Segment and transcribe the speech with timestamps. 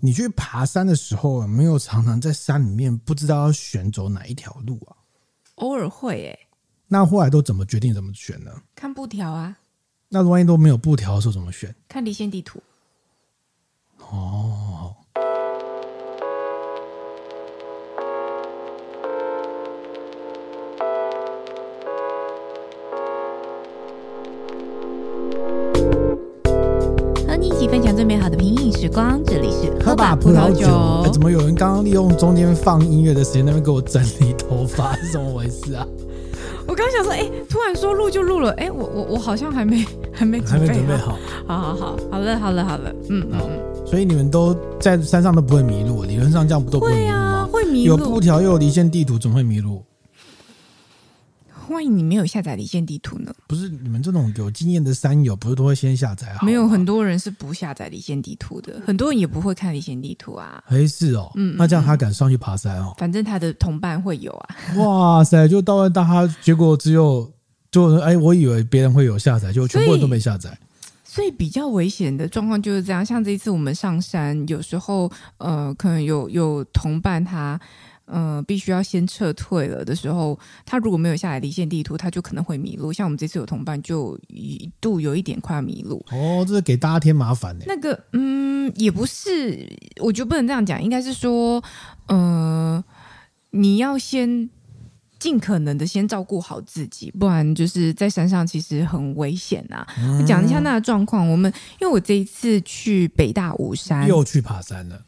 [0.00, 4.96] 你去爬山的时候，有没有常常在山里面不知道要选走哪一条路啊？
[5.56, 6.38] 偶尔会诶、欸。
[6.86, 8.50] 那后来都怎么决定怎么选呢？
[8.74, 9.56] 看布条啊。
[10.08, 11.74] 那万一都没有布条的时候怎么选？
[11.88, 12.62] 看离线地图。
[13.98, 14.94] 哦。
[27.26, 29.20] 和你一起分享最美好的平影时光，
[29.96, 30.66] 这里是喝吧葡萄酒。
[31.04, 35.86] 欸、怎么有人刚刚利用中间放音乐的时间，那边给我整理头发，是 怎么回事啊？
[36.66, 41.16] 我刚想说，哎、欸，突然说录就录了，哎、欸，我我我好像还没 还没还没准备好。
[41.46, 43.40] 好好好，好了好了好了，嗯嗯。
[43.86, 47.12] 所以你们都在山上都不会迷路，理论上这样不都不会迷路吗？
[47.12, 47.96] 会啊，会迷路。
[47.96, 49.82] 有布条又有离线地图，怎么会迷路？
[51.74, 53.34] 万一你没有下载离线地图呢？
[53.46, 56.36] 不是你们这种有经验的山友，不是都会先下载？
[56.42, 60.62] 没有，很多人是不下载离线地图的，很多人也不会看离线地图啊。
[60.68, 62.94] 哎，是哦，嗯，那这样他敢上去爬山哦？
[62.98, 64.56] 反正他的同伴会有啊。
[64.76, 67.30] 哇塞，就到了大他，结果只有
[67.70, 70.50] 就哎，我以为别人会有下载，就全部人都没下载。
[71.04, 73.04] 所以，所以比较危险的状况就是这样。
[73.04, 77.58] 像这一次我们上山，有时候呃，可能有有同伴他。
[78.06, 82.92] 嗯、呃，必须要先撤退了的时候，他如果没有下来离线地图，他就可能会迷路。
[82.92, 86.04] 像我们这次有同伴，就一度有一点快要迷路。
[86.10, 87.64] 哦，这是给大家添麻烦呢。
[87.66, 89.68] 那个，嗯，也不是，
[90.00, 91.62] 我觉得不能这样讲，应该是说，
[92.06, 92.82] 呃，
[93.50, 94.48] 你要先
[95.18, 99.86] 尽可能的先照顾好自己，不然就是在山上其实很危险啊。
[100.20, 105.00] 我讲、嗯、一下那个状况，我们因为我这一次去北大武山，又去爬山了。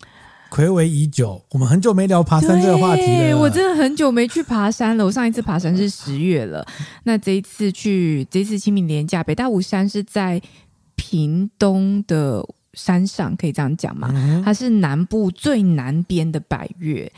[0.50, 3.38] 暌违已久，我们很久没聊爬山这个话题了。
[3.38, 5.04] 我真的很久没去爬山了。
[5.04, 6.66] 我上一次爬山是十月了，
[7.04, 10.40] 那这一次去，这一次清明年假，北大武山是在
[10.96, 14.10] 屏东的山上，可以这样讲吗？
[14.12, 17.10] 嗯、它是南部最南边的百越，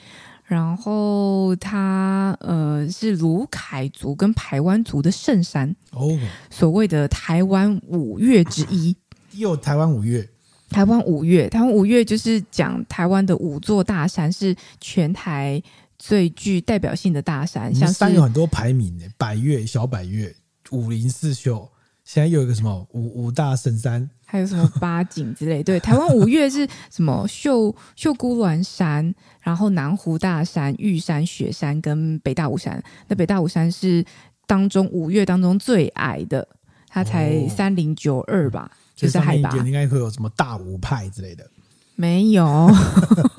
[0.44, 6.18] 然后它呃是卢凯族跟排湾族的圣山哦，
[6.50, 8.96] 所谓的台湾五岳之一，
[9.32, 10.28] 又台湾五岳。
[10.70, 15.60] 台湾五岳，台湾五岳就是讲台湾的五座大山，是全台
[15.98, 17.74] 最具代表性的大山。
[17.74, 20.34] 像山有很多排名的，百岳、小百岳、
[20.70, 21.68] 五林四秀，
[22.04, 25.62] 现在又有一个什么五五大神山，还有什么八景之类。
[25.62, 27.26] 对，台湾五岳是什么？
[27.28, 32.82] 秀秀姑峦山，然后南湖大山、玉山、雪山跟北大武山。
[33.08, 34.04] 那北大武山是
[34.46, 36.46] 当中五岳当中最矮的，
[36.88, 38.70] 它才三零九二吧。
[39.00, 41.48] 就是海拔应该会有什么大武派之类的？
[41.96, 42.68] 没有，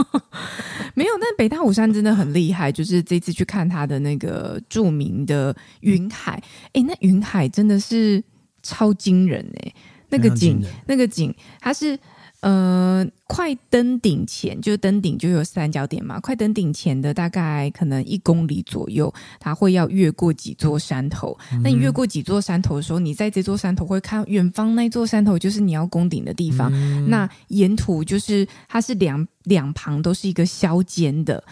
[0.96, 1.12] 没有。
[1.20, 6.42] 但北大武山真的很厉害，就是这次去看它的那个著名的云海，
[6.74, 8.24] 哎，那云海真的是
[8.64, 9.74] 超惊人哎，
[10.10, 11.98] 那个景，那个景，它是。
[12.42, 16.20] 呃，快登顶前，就登顶就有三角点嘛。
[16.20, 21.38] 快登顶前的大概可能一公里左右，它会要越过几座山头。
[21.64, 26.72] 那你越过几座山头的时候，你在这座山头会看远方那座山头，就是你要攻顶的地方。
[26.74, 31.44] 嗯、那沿途就是它是两两旁都是一个削尖的，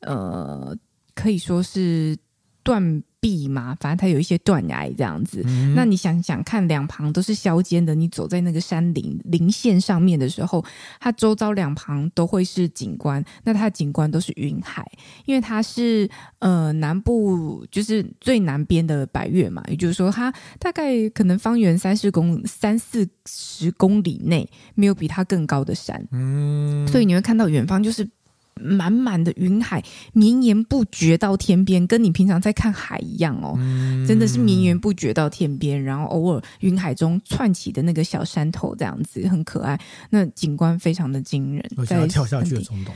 [0.00, 0.74] 呃，
[1.14, 2.16] 可以说是
[2.62, 3.02] 断。
[3.20, 5.42] 壁嘛，反正它有一些断崖这样子。
[5.46, 10.64] 嗯、那你想想看，两旁都是削尖的，你走在那个山林林线上面的时候，
[11.00, 13.24] 它周遭两旁都会是景观。
[13.44, 14.84] 那它的景观都是云海，
[15.24, 16.08] 因为它是
[16.38, 26.06] 呃南部就是最南边的百岳嘛，也就是说，它大概可能方圆三四公三四十公里内没有比它更高的山。
[26.12, 28.08] 嗯，所以你会看到远方就是。
[28.60, 29.82] 满满的云海
[30.12, 35.82] 绵延不绝到天边，跟你平常在看海一样哦，嗯、真的是绵延不绝到天边。
[35.82, 39.78] 然后偶尔云海中窜起的那个小山头，这样子很可爱，
[40.10, 41.64] 那景观非常的惊人。
[41.76, 42.94] 我想要跳下去的冲动，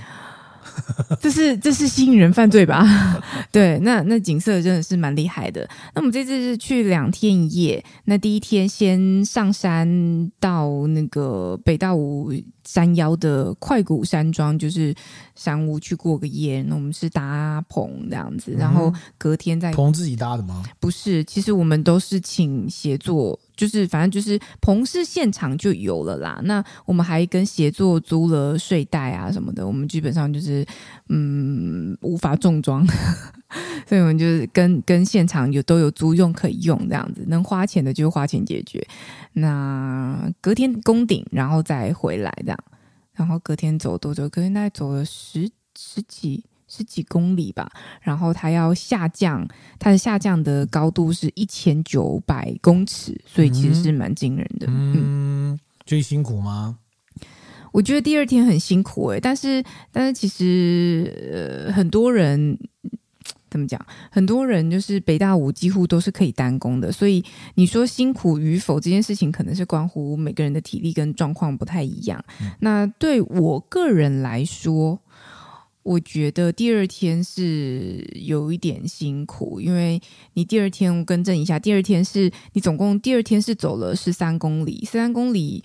[1.20, 2.84] 这是这是吸引人犯罪吧？
[3.52, 5.68] 对，那那景色真的是蛮厉害的。
[5.94, 12.32] 那我们这次是去两天一夜，那第一天先上山到那个北大武
[12.64, 14.94] 山腰的快谷山庄，就是
[15.34, 16.62] 山屋去过个夜。
[16.62, 20.62] 那我们是搭棚这样子，然后隔天再棚自己搭的吗？
[20.80, 26.40] 不是，其实我们都是请协作，就是反正就是棚是现场就有了啦。
[26.44, 30.64] 那我们还跟协作租了睡袋啊什么的，我们基本上就是
[31.08, 32.86] 嗯无法重装，
[33.86, 38.86] 所以我们就是跟跟现场有都有租用可以用这样子，能花钱的就花钱解决。
[39.34, 42.58] 那隔天攻顶，然后再回来这样，
[43.14, 44.28] 然后隔天走多久？
[44.28, 47.70] 隔天大概走了十十几十几公里吧。
[48.00, 49.46] 然后它要下降，
[49.78, 54.66] 它的下降的高度是一千九百公尺，所以其实是蛮惊人的。
[54.68, 56.78] 嗯，最、嗯、辛苦吗？
[57.72, 62.58] 我觉得第二天很辛苦哎、欸，但是但是其实呃很多人
[63.52, 63.78] 怎么讲？
[64.10, 67.22] 很多人就是北大五几乎都是可以单攻的，所以
[67.54, 72.24] 你说辛苦与否这件事情，可能是关乎每个人的体力跟状况不太一样。
[72.40, 74.98] 嗯、那对我个人来说，
[75.82, 80.00] 我觉得第二天是有一点辛苦，因为
[80.32, 85.62] 你第二天更正一下，第二天是你总共第二天是走了十三公里，十三公里。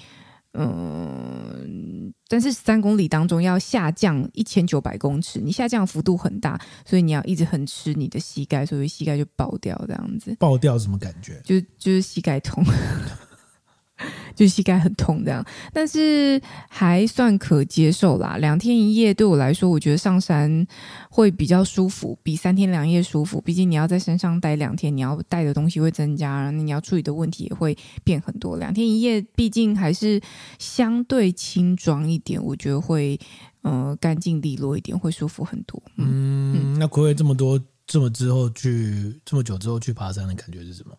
[0.57, 10.35] 嗯，但是三公里当中要下降一千九百公尺，你下降幅度很大，所以你要一直很吃你的膝盖，所以膝盖就爆掉这样子。
[10.39, 11.41] 爆掉什么感觉？
[11.43, 12.63] 就就是膝盖痛。
[14.37, 15.43] 就膝盖很痛这样，
[15.73, 16.39] 但是
[16.69, 18.37] 还算可接受啦。
[18.37, 20.67] 两天一夜对我来说，我觉得上山
[21.09, 23.41] 会比较舒服，比三天两夜舒服。
[23.41, 28.57] 毕竟你要在山上待两天，你要带的东西会增加，然后你要处理的问题也会变很多。
[28.57, 30.21] 两天一夜毕竟还是
[30.59, 33.19] 相对轻装一点，我觉得会
[33.63, 35.81] 呃干净利落一点，会舒服很多。
[35.95, 40.95] 嗯，嗯，那睽违这么多这么之后去这么久之后去爬山的感觉是什么？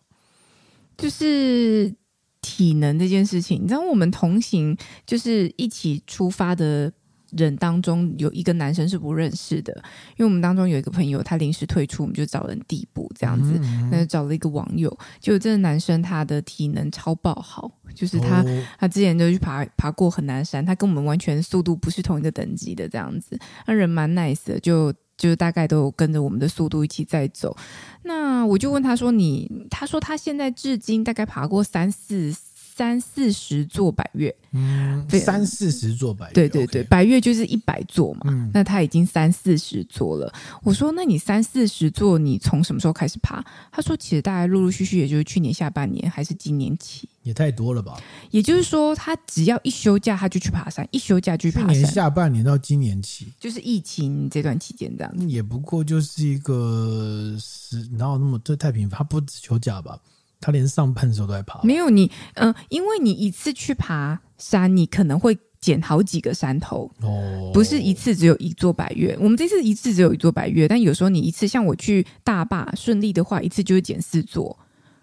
[0.97, 1.95] 就是。
[2.41, 4.75] 体能这件事情，你知道，我们同行
[5.05, 6.91] 就是一起出发的
[7.31, 9.73] 人当中，有一个男生是不认识的，
[10.17, 13.59] 因为我们当中有一个朋友他临时退出，我们就找人递补这样子，
[13.91, 14.89] 那、就找了一个网友，
[15.19, 23.37] 就这个男生他的体能超爆好，就是他、哦、他之前就去爬爬过很难山，他跟我们完全速度不是同一个等级的这样子，
[23.67, 24.93] 那人蛮 nice 的，就。
[25.19, 27.55] 就是大概都跟着我们的速度一起在走，
[28.03, 32.33] 那我就问他说：“你？”他说他现在至今大概爬过三四
[32.79, 40.33] 三四十座百岳，嗯，三四十座百岳，对对对百岳就是一百座嘛，嗯，那他已经三四十座了。
[40.63, 48.01] 我说：“那你三四十座，你从什么时候开始爬？”他说：“其实大概陆陆续续，也就是去年下半年还是今年起。”也太多了吧？
[48.31, 51.73] 也就是说，他只要一休假，他就去爬山；一休假就去爬山。
[51.73, 55.29] 去年下半年到今年起，就是疫情这段期间这样。
[55.29, 58.97] 也不过就是一个是，哪有那么这太频繁？
[58.99, 59.99] 他不止休假吧？
[60.41, 61.61] 他连上班的时候都在爬。
[61.63, 69.17] 没有你，嗯、呃，因为你一次去爬山，你可能会捡好几个山头哦，不是一次只有一座百岳。
[69.19, 74.57] 我们这次一次只有一座百岳，但有时候你一次，像我去大坝顺利的话，一次就会捡四座。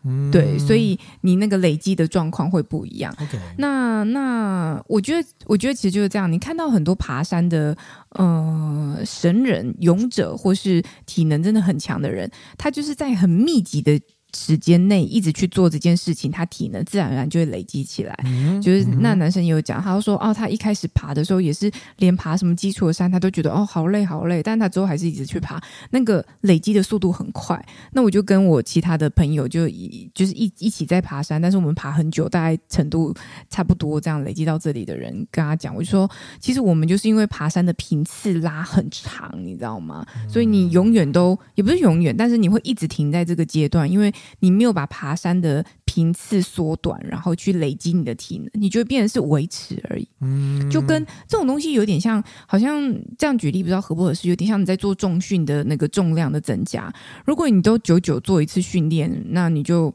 [0.09, 3.15] 嗯、对，所以你那个累积的状况会不一样。
[3.59, 6.33] 那那我觉得，我觉得其实就是这样。
[6.33, 7.77] 你看到很多爬山的
[8.11, 14.01] 呃神人、勇者，或是体能真的很强的人，他就是在很密集的。
[14.37, 18.15] 时间内一直去做这件事情，他体能自然而然就会累积起来。
[18.27, 25.59] 嗯、就是那男生也有讲，他说哦，他一开始爬的时候也是连爬什么基础的山，他都觉得哦好累好累，但他之后还是一直去爬，
[25.91, 27.59] 那个累积的速度很快。
[27.93, 33.15] 那我就跟我其他的朋友就一就是一一起在爬山，但是我们爬很久，大概程度
[33.49, 36.09] 差不多这样累积到这里的人，跟他讲，我就说
[36.39, 40.07] 其实我们就是因为爬山的频次拉很长，你知道吗？
[40.29, 44.13] 所以你永远都也不是永远，但是你会一直停在这个阶段，因为。
[44.41, 50.09] 你没有把爬山的频次缩短，然后去累积你的体能，你就会变成是维持而已。
[50.21, 56.93] 嗯，就跟这种东西有点像，好像这样举例不知道合不合适，有点像你在做重训的那个重量的增加。
[57.25, 59.93] 如果你都久久做一次训练，那你就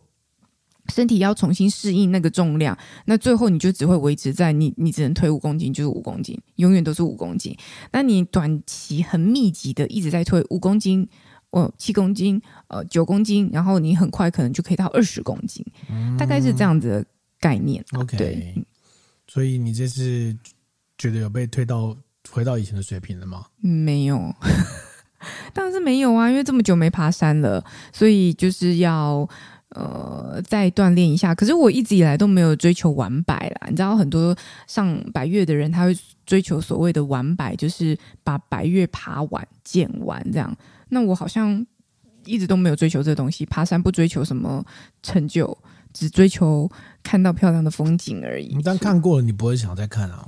[0.87, 7.55] 身体要重新适应那个重量，那最后你就只会维持在你你只能推五公斤就是五公斤，永远都是五公斤。
[7.91, 11.07] 那你短期很密集的一直在推五公斤。
[11.51, 17.05] 哦，七公斤，呃，九公斤，然后你很快可能就可以到二十公斤，嗯、大概是这样子的
[17.39, 17.83] 概念。
[17.93, 18.65] OK，对，
[19.27, 20.35] 所以你这次
[20.97, 21.95] 觉得有被推到
[22.29, 23.45] 回到以前的水平了吗？
[23.59, 24.33] 没有，
[25.53, 29.27] 当然是没有啊，因为这么久没爬山了，所以就是要
[29.69, 31.35] 呃再锻炼一下。
[31.35, 34.33] 可是我一直以来都没有追求完百啦，你知道，很多
[34.67, 40.55] 上百岳的人他会追求所谓的完百，就是把百岳爬完、健完这样。
[40.91, 41.65] 那我好像
[42.25, 44.63] 一直都没有追求这东西，爬山不追求什么
[45.01, 45.57] 成就，
[45.93, 46.69] 只追求
[47.01, 48.53] 看到漂亮的风景而已。
[48.55, 50.27] 你当看过了，你不会想再看啊？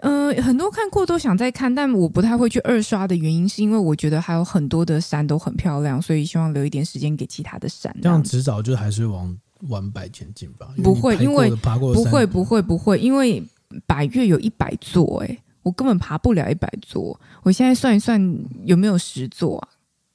[0.00, 7.94] 呃，很多看过都想再看，但我不太会去二刷的原因，是因为我觉得还有很多的山都很漂亮，所以希望留一点时间给其他的山。
[8.00, 9.36] 这样迟早就还是往
[9.68, 10.68] 完百前进吧？
[10.82, 13.42] 不会，因为爬过不会，不会，不会，因为
[13.86, 15.38] 百越有一百座，欸，哎。
[15.62, 18.20] 我根本爬不了一百座，我现在算一算
[18.64, 19.68] 有没有十座啊？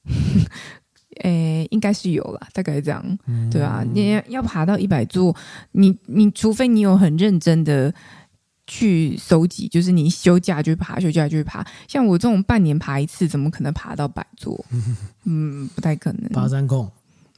[1.24, 5.34] 诶，应该是有了，大概这样，嗯、对啊，你要爬到一百座，
[5.72, 7.92] 你你除非你有很认真的
[8.68, 11.66] 去搜集，就是你休假就爬，休假就爬。
[11.88, 14.64] 像我这种半年爬一次，怎么可能爬到百座？
[15.24, 16.30] 嗯，不太可能。
[16.30, 16.88] 爬山控，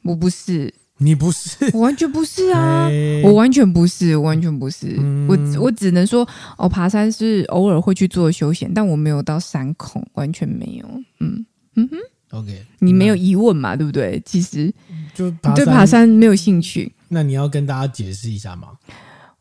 [0.03, 0.71] 我不是。
[1.01, 2.87] 你不是，我完全不是啊，
[3.23, 4.95] 我完全不是，我完全不是。
[4.99, 6.27] 嗯、我我只能说，
[6.57, 10.85] 哦，爬山是偶尔会去做休闲，但我没有到山恐，完全没有。
[11.19, 11.97] 嗯嗯哼
[12.37, 13.75] ，OK，你没有疑问嘛？
[13.75, 14.21] 对不对？
[14.25, 14.71] 其实
[15.13, 16.93] 就对爬山没有兴趣。
[17.09, 18.69] 那你要跟大家解释一下吗？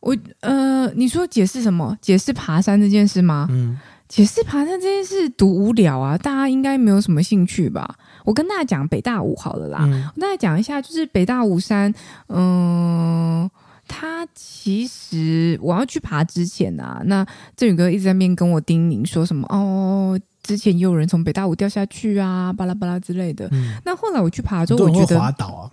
[0.00, 1.96] 我呃，你说解释什么？
[2.00, 3.46] 解释爬山这件事吗？
[3.50, 3.78] 嗯。
[4.08, 7.94] 解释爬山这件事读无聊啊，大家应该没有什么兴趣吧？
[8.30, 11.92] 我跟大家讲北大五好了啦，嗯、我跟大家讲一下，就是北大五山，
[12.28, 13.50] 嗯、呃，
[13.88, 23.48] 它其实我要去爬之前啊，那振宇哥一直在那边跟我叮咛说什么哦，之前也有人从北大五掉下去啊，巴拉巴拉之类的。
[23.50, 25.66] 嗯、那后来我去爬之后，我觉得滑倒啊。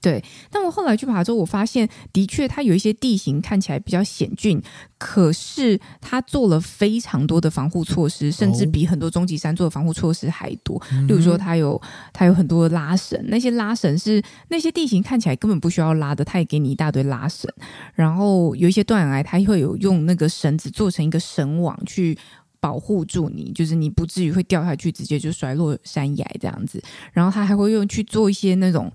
[0.00, 4.60] 对，但我后来去爬之后，我发现的确它有一些地形看起来比较险峻，
[4.96, 10.76] 可是它做了非常多的防护措施，甚至比很多终极山做的防护措施还多。
[10.76, 11.80] 哦、例如说，它有
[12.14, 17.52] 它有很多拉绳，那些拉绳是那些地形看起来根本不需要拉的，它也给你一大堆拉绳。
[17.94, 22.16] 然后有一些断崖，它会有用那个绳子做成一个绳网去
[22.60, 26.82] 保护住你，就是你不至于会掉下去，直接就摔落山崖这样子。
[27.12, 28.92] 然后他还会用去做一些那种。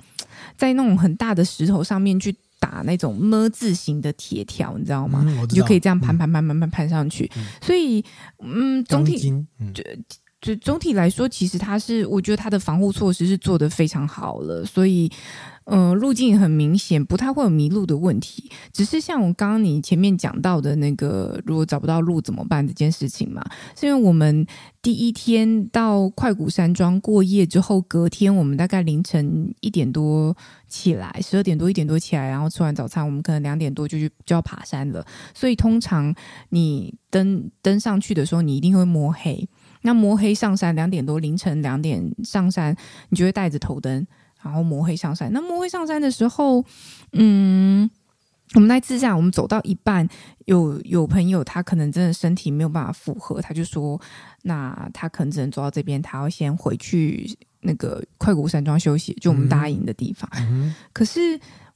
[0.57, 5.24] 在那种很大的石头上面去打那种么字形的铁条，你知道吗？
[5.25, 7.29] 嗯、你就可以这样攀攀攀攀攀攀上去。
[7.38, 8.03] 嗯、所以，
[8.43, 9.84] 嗯，总体嗯，就
[10.41, 14.65] 就总体来说，其实它是，我觉得它的防护措施是做得非常好了。
[14.65, 15.10] 所以。
[15.65, 18.51] 嗯、路径很明显，不太会有迷路的问题。
[18.72, 23.43] 只是像我刚刚你前面讲到的那个，如果找不到路怎么办这件事情嘛？
[23.75, 24.45] 是因为我们
[24.81, 35.03] 第一天到快谷山庄过夜之后，隔天我们大概凌晨一点多起来，十二点多一点多起来，然后吃完早餐，我们可能两点多就去就要爬山了。
[35.34, 36.13] 所以通常
[36.50, 39.50] 你登登上去的时候，你一定会摸黑。
[39.81, 42.75] 那摸黑上山，两点多凌晨两点上山，
[43.10, 44.05] 你就会带着头灯。
[44.45, 45.33] 然后摸黑上山。
[45.33, 46.63] 那摸黑上山的时候，
[47.13, 47.89] 嗯，
[48.53, 50.07] 我们在自驾，我们走到一半，
[50.45, 53.99] 有有朋友他可能真的身体没有办法负荷，他就说，
[54.43, 57.27] 那他可能只能走到这边，他要先回去
[57.61, 60.29] 那个快谷山庄休息，就我们搭营的地方。
[60.35, 61.19] 嗯、可是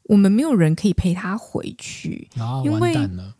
[0.03, 2.79] 我们没有人可以陪他回去，啊、因为。
[2.79, 3.35] 完蛋了。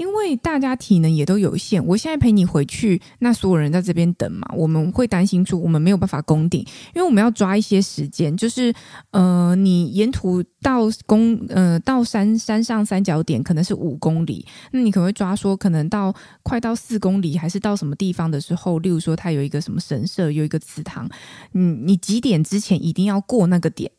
[0.00, 6.60] 因为大家体能也都有限，我现在陪你回去，那所有人在这边等嘛，我们会担心说我们没有办法攻顶，
[6.94, 8.72] 因为我们要抓一些时间，就是
[9.10, 21.06] 呃，你沿途到攻呃到山山上三角点可能是五公里，那你可能会抓说可能到快到四公里，还是到什么地方的时候，例如说它有一个什么神社，有一个祠堂，
[21.52, 23.92] 你你几点之前一定要过那个点。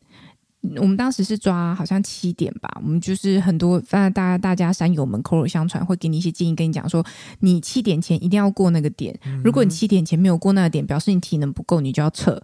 [0.76, 7.04] 我们当时是抓好像七点吧，我们就是很多，反正大家大家山友们口耳相传，会给你一些建议，跟你讲说，
[7.40, 9.18] 你七点前一定要过那个点。
[9.42, 12.40] 如果你七点前没有过那个点，表示你体能不够，你就要撤，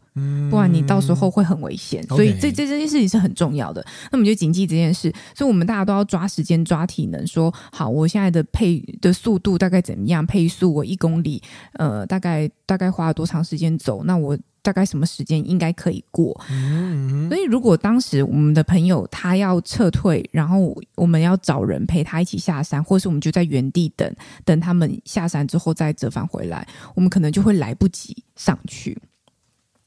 [0.50, 2.02] 不然你到时候会很危险。
[2.08, 3.86] 所以这这这件事情是很重要的。
[4.10, 7.24] 那我们就谨记这件事，所以我们大家都要抓时间、抓体能。
[7.24, 10.26] 说好，我现在的配的速度大概怎么样？
[10.26, 11.40] 配速我一公里，
[11.74, 14.02] 呃，大概大概花了多长时间走？
[14.02, 14.36] 那我。
[14.62, 16.38] 大概什么时间应该可以过？
[16.50, 24.12] 嗯嗯、所以如果当时我们的朋友他要撤退，然后我们要找人陪他一起下山，或是我们就在原地等
[24.44, 29.00] 等他们下山之后再折返回来，我们可能就会来不及上去，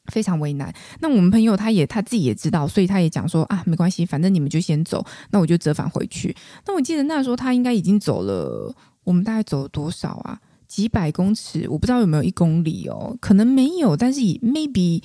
[0.05, 0.73] 非常为难。
[0.99, 6.35] 那我们朋友他也他自己也知道，所以他也讲说啊，没关系，反正你们就先走，那我就折返回去。
[6.65, 8.73] 那我记得那时候他应该已经走了，
[9.03, 10.39] 我们大概走了多少啊？
[10.71, 15.03] 几百公尺，我不知道有没有一公里哦，可能没有，但是以 maybe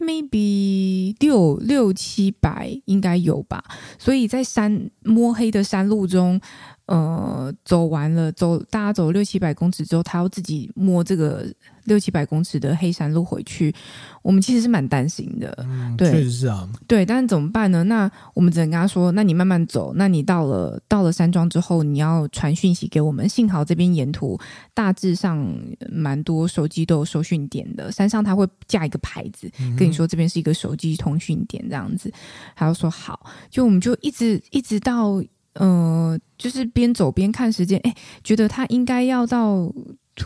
[0.00, 3.62] maybe 六六七百应该有吧。
[3.98, 6.40] 所以在山摸黑的山路中，
[6.86, 11.46] 呃，走完了，走大家走六七百公尺之后，他要自己摸这个。
[11.86, 13.74] 六七百公尺的黑山路回去，
[14.22, 15.52] 我们其实是蛮担心的。
[15.68, 16.68] 嗯，对，确实是啊。
[16.86, 17.82] 对，但是怎么办呢？
[17.82, 19.92] 那我们只能跟他说：“那你慢慢走。
[19.96, 23.28] 那你到了到了山庄之后，你要传讯息给我们。
[23.28, 24.38] 幸好这边沿途
[24.72, 25.44] 大致上
[25.90, 32.12] 蛮多手机都有收讯点的，山上他会架一个牌子，跟你说这边是一个手机通讯点这样子。
[32.54, 35.20] 他就说好，就我们就一直一直到
[35.54, 37.94] 呃，就是边走边看时间，哎，
[38.24, 39.72] 觉得他应该要到。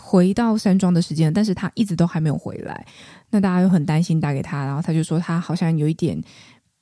[0.01, 2.85] 回到山庄的时间，但是他一直都还没有回来，
[3.31, 6.21] 那大家又很担心，打给他，然后他就说他好像有一点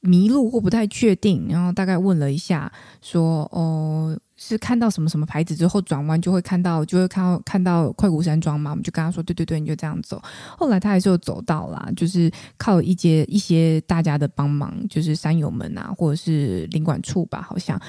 [0.01, 2.73] 迷路或不太确定，然后大概问了一下，
[3.03, 4.19] 说哦。
[4.37, 8.73] 是看到什么什么牌子之后转弯就会看到，就会看到看到快谷山庄嘛？
[8.73, 10.21] 我们就跟他说，对对对，你就这样走。
[10.59, 17.81] 后来他还是有走到啦，就是靠一些一些大家的帮忙，就是山友们啊，或者是领馆处吧，好像。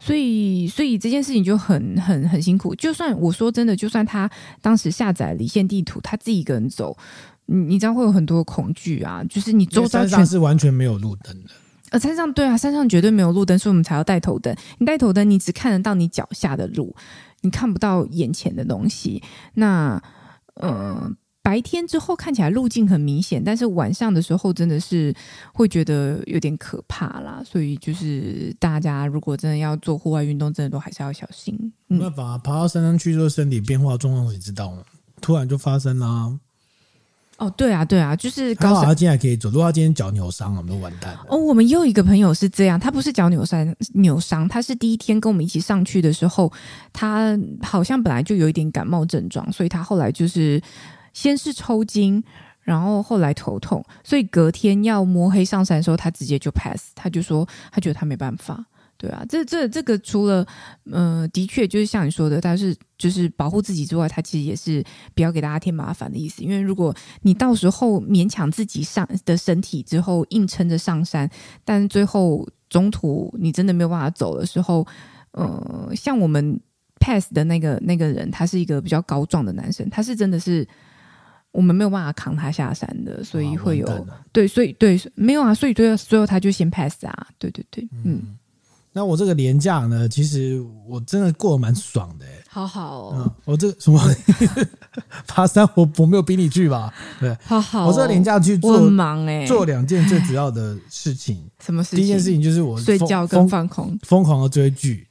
[0.00, 2.74] 所以所以这件事情就很很很辛苦。
[2.74, 4.28] 就算我说真的，就算他
[4.60, 6.96] 当时下载离线地图，他自己一个人走，
[7.46, 11.50] 你你知道会有很多恐惧啊，就是你周遭全是完全没有路灯的。
[11.92, 14.56] 呃，山上对啊，山上绝对没有路灯，所以我们才要带头灯。
[14.78, 16.96] 你带头灯，你只看得到你脚下的路，
[17.42, 19.22] 你看不到眼前的东西。
[19.52, 20.02] 那，
[20.54, 25.14] 呃，白天之后看起来路径很明显，但是晚上的时候真的是
[25.52, 27.42] 会觉得有点可怕啦。
[27.44, 31.72] 所以就是大家如果真的要做户外运动，真的都还是要小心。
[31.88, 34.82] 没办法，爬到山上去之后，身体变化状况你知道吗？
[35.20, 36.38] 突然就发生了。
[37.42, 38.84] 哦，对啊，对啊，就是高。
[38.84, 41.26] 他今天还可以走，如果他今天脚扭伤了，我们都完蛋了。
[41.28, 46.52] 哦，我们又一个朋友是这样，他不是脚扭伤，扭伤，他是第一天跟我们一起上去的时候，
[46.92, 50.62] 他好像本来就有一点感冒症状，所以他后来就是
[51.12, 52.22] 先是抽筋，
[52.62, 58.64] 然后后来头痛，所以隔天要摸黑上山的时候，他直接就 pass，他就说他觉得他没办法。
[59.02, 60.46] 对啊，这这这个除了，
[60.84, 64.80] 嗯、呃，的确就是像你说的，但是就是保护自己之外，它其实也是
[65.12, 66.40] 不要给大家添麻烦的意思。
[66.40, 71.28] 因为如果你到时候勉强自己上的身体之后硬撑着上山，
[71.64, 74.86] 但最后中途你真的没有办法走的时候，
[75.32, 76.60] 呃，像我们
[77.00, 80.64] pass 的那个那个人，他是一个比较高壮的男生，他是真的是
[81.50, 88.04] 我们没有办法扛他下山的，所以会有对，所以对没有啊，所以最后最后他就先 pass 啊，对对对，嗯。
[88.04, 88.38] 嗯
[88.92, 93.14] 那我这个年假呢，其实我真的过得蛮爽的，好好哦。
[93.16, 93.98] 嗯，我这什么
[95.26, 96.92] 爬山，我我没有逼你去吧？
[97.18, 97.86] 对，好好。
[97.86, 101.42] 我这个年假去做忙哎，做两件最主要的事情。
[101.64, 101.98] 什么事情？
[101.98, 105.06] 第一件事情就是我睡觉跟放空，疯狂的追剧。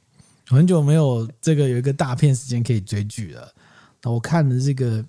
[0.46, 3.52] 很久没有这个有一个大片时间可以追剧了。
[4.02, 5.04] 那我看的这个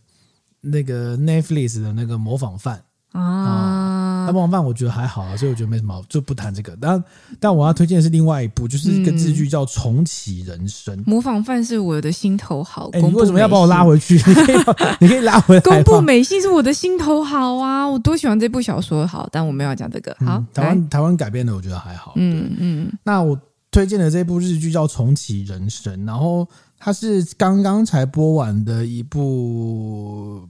[0.62, 2.82] 那个 Netflix 的那个模仿犯
[3.14, 4.26] 啊。
[4.26, 6.78] 那模仿犯我觉得还好啊，所以我觉得没什么，就不谈这个。
[6.80, 7.04] 但
[7.40, 10.98] 但我要推荐的是另外一部，就是一个日剧叫《重启人生》。
[11.06, 12.90] 模仿犯是我的心头好。
[12.94, 14.16] 哎，你为什么要把我拉回去？
[14.16, 14.56] 你可以，
[15.02, 15.62] 你可以拉回来。
[15.62, 19.06] 公布美信是我的心头好啊，我多喜欢这部小说。
[19.06, 20.16] 好，但我没有要讲这个。
[20.26, 22.14] 好，台湾台湾改编的，我觉得还好。
[22.16, 22.92] 嗯嗯。
[23.04, 23.38] 那我
[23.72, 26.48] 推荐的这部日剧叫《重启人生》，然后
[26.80, 30.48] 它是刚刚才播完的一部。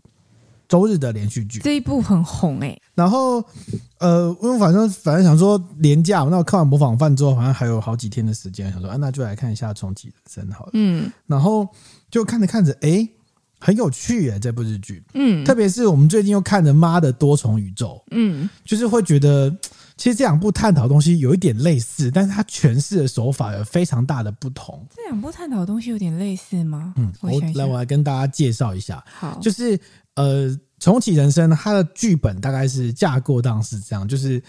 [0.74, 2.82] 周日的连续剧，这一部很红哎、欸。
[2.96, 3.46] 然后，
[4.00, 10.72] 呃，因为反正反正想说廉价，那我看完模仿犯之后，好像还有好几天的时间，想说啊，那就来看一下《重启人生》好了。
[10.74, 11.12] 嗯。
[11.28, 11.70] 然后
[12.10, 13.08] 就看着看着，哎，
[13.60, 15.04] 很有趣哎，这部日剧。
[15.14, 15.46] 嗯。
[15.46, 18.02] 特别是我们最近又看着《妈的多重宇宙》。
[18.10, 18.50] 嗯。
[18.66, 19.56] 就是会觉得，
[19.96, 24.84] 其实这两部探讨的东西有一点类似，但是它诠释的手法有非常大的不同。
[24.96, 26.96] 这两部探讨的东西有点类似吗？
[26.98, 27.14] 嗯。
[27.22, 29.04] 我来，我来跟大家介绍一下。
[29.20, 29.38] 好。
[29.40, 29.80] 就是。
[30.16, 34.42] 呃，重启人生，它的剧本大概是架构当是这样，就是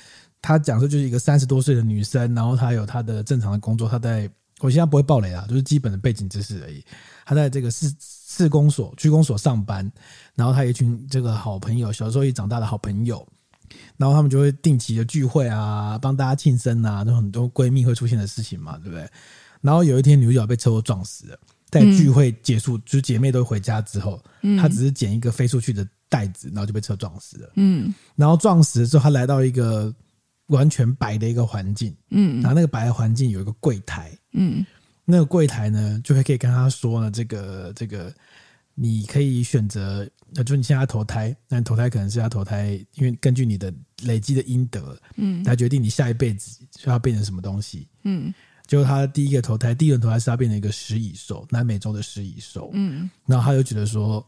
[0.43, 6.85] 他讲说就是一个三十多岁的女生，然后她有她的正常的工作，她在我现在不会爆雷啊，就是基本的背景知识而已。
[7.25, 9.91] 她在这个市市公所、区公所上班，
[10.35, 13.27] 然后她一群这个好朋友，小时候一起长大的好朋友，
[13.97, 19.09] 然后他们就会定期的聚会啊，帮大家庆生啊，就很多闺蜜会出现的事情嘛，对不对？
[19.63, 21.39] 然后有一天女主角被车祸撞死了。
[21.75, 27.51] 在聚会结束，就是姐妹都回家之后，嗯，她只是捡一个飞出去的袋子，然后就被车撞死了。
[27.57, 29.93] 嗯，然后撞死的时候，她来到一个
[30.47, 34.65] 完全白的一个环境，嗯，然后那个白的环境有一个柜台，嗯，
[35.05, 38.15] 那个柜台呢，就会可以跟她说呢，这个这个，
[38.77, 48.33] 你可以选择，那就你现在投胎，但投胎可能是要投胎，因为根据你的累积的阴德，嗯，来决定你下一辈子需要变成什么东西，嗯。
[48.67, 52.71] 就他第一个投胎，第一轮投胎是他变成一个食蚁兽，南美洲的食蚁兽。
[52.73, 54.27] 嗯，然后他就觉得说，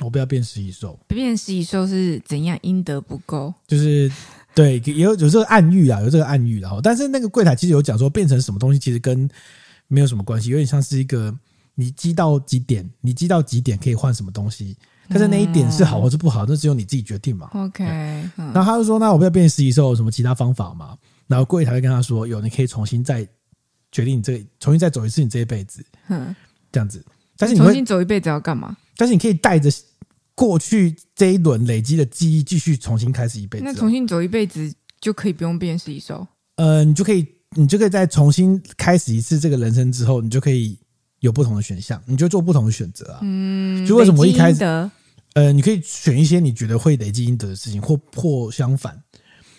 [0.00, 0.98] 我不要变食蚁兽。
[1.08, 2.58] 变食蚁兽是怎样？
[2.60, 3.52] 阴德不够？
[3.66, 4.12] 就是
[4.54, 6.60] 对，有有这个暗喻啊，有这个暗喻。
[6.60, 9.26] 然后，但是那个柜台其实有讲说，变成什么东西其实跟
[9.88, 11.34] 没有什么关系，有点像是一个
[11.74, 14.76] 你积到几点，你积到几点可以换什么东西，
[15.08, 17.48] 但是那一点是好或是不好，那只有你自己决定嘛。
[17.54, 17.84] OK，
[18.36, 20.94] 然后他就说，那我不要变食蚁兽，有什么其他方法吗？
[21.26, 23.26] 然后柜台会跟他说，有，你可以重新再。
[23.92, 26.34] 决定你这重新再走一次，你这一辈子，嗯，
[26.70, 27.04] 这样子。
[27.36, 28.76] 但是你重新走一辈子要干嘛？
[28.96, 29.70] 但是你可以带着
[30.34, 33.64] 过去这一轮累积的记忆，继续重新开始一辈子。
[33.64, 36.26] 那重新走一辈子就可以不用变食蚁兽？
[36.56, 40.78] 呃，你就可以，你就可以再重新开始一次这个人生之后，你就可以
[41.20, 43.20] 有不同的选项，你就做不同的选择啊。
[43.22, 44.64] 嗯，就为什么我一开始，
[45.34, 48.98] 呃，你可以选一些你觉得会累积阴德的事情，或或相反，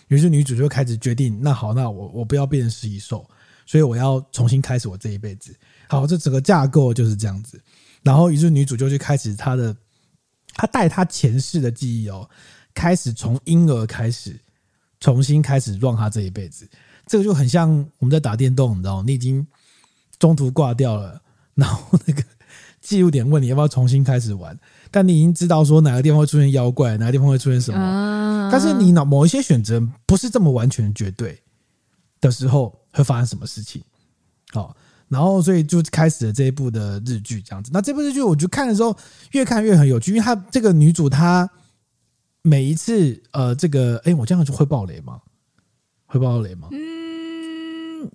[0.08, 3.28] 于是女主就开始决定，那好，那我我不要变成食蚁兽。
[3.68, 5.56] 所以我要重新开始我这一辈子。
[5.88, 7.62] 好，这整个架构就是这样子。
[8.02, 9.76] 然后，于是女主就去开始她的，
[10.54, 12.28] 她带她前世的记忆哦，
[12.74, 14.40] 开始从婴儿开始，
[15.00, 16.68] 重新开始 run 她这一辈子。
[17.06, 19.04] 这个就很像我们在打电动，你知道吗？
[19.06, 19.46] 你已经
[20.18, 21.22] 中途挂掉了，
[21.56, 22.24] 然后那个
[22.82, 24.58] 记录点问你要不要重新开始玩，
[24.92, 28.50] 但你已经知道说哪个地方会出现妖怪，哪个地方会出现什么。
[28.50, 31.38] 但是你脑某一些选择不是这么完全绝对。
[32.20, 33.82] 的时候会发生什么事情。
[34.52, 34.76] 好，
[35.08, 37.72] 然后所以就开始了这一部的日剧这样子。
[37.74, 38.98] 那这部日剧我就看的时候
[39.32, 41.50] 越看越很有趣，因为她这个女主她
[42.42, 45.22] 每一次呃这个哎，我这样就会爆雷吗？
[46.06, 46.68] 会爆雷吗？
[46.72, 48.10] 嗯，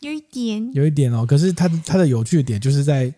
[0.00, 1.26] 有一点，有一点哦。
[1.26, 3.12] 可是它的它的有趣的点就是在。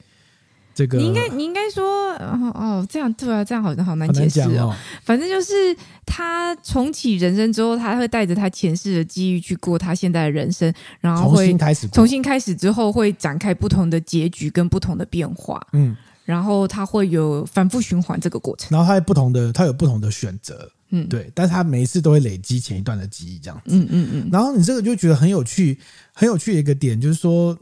[0.80, 4.76] 这个、你应该你应该说哦哦这样对啊这样好像好难解释哦，哦。
[5.04, 25.78] 反正就是他重启人生之后，他会带着他前世的记忆去过他现在的人生，然后会重新开始，重新开始之后会展开不同的结局跟不同的变化，嗯，然后他会有反复循环这个过程，然后他有不同的他有不同的选择，嗯，对，但是他每一次都会累积前一段的记忆，这样子，嗯嗯嗯，然后你这个就觉得很有趣，
[26.14, 27.54] 很有趣的一个点就是说，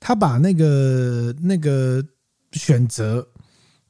[0.00, 2.04] 他把那个那个。
[2.58, 3.26] 选择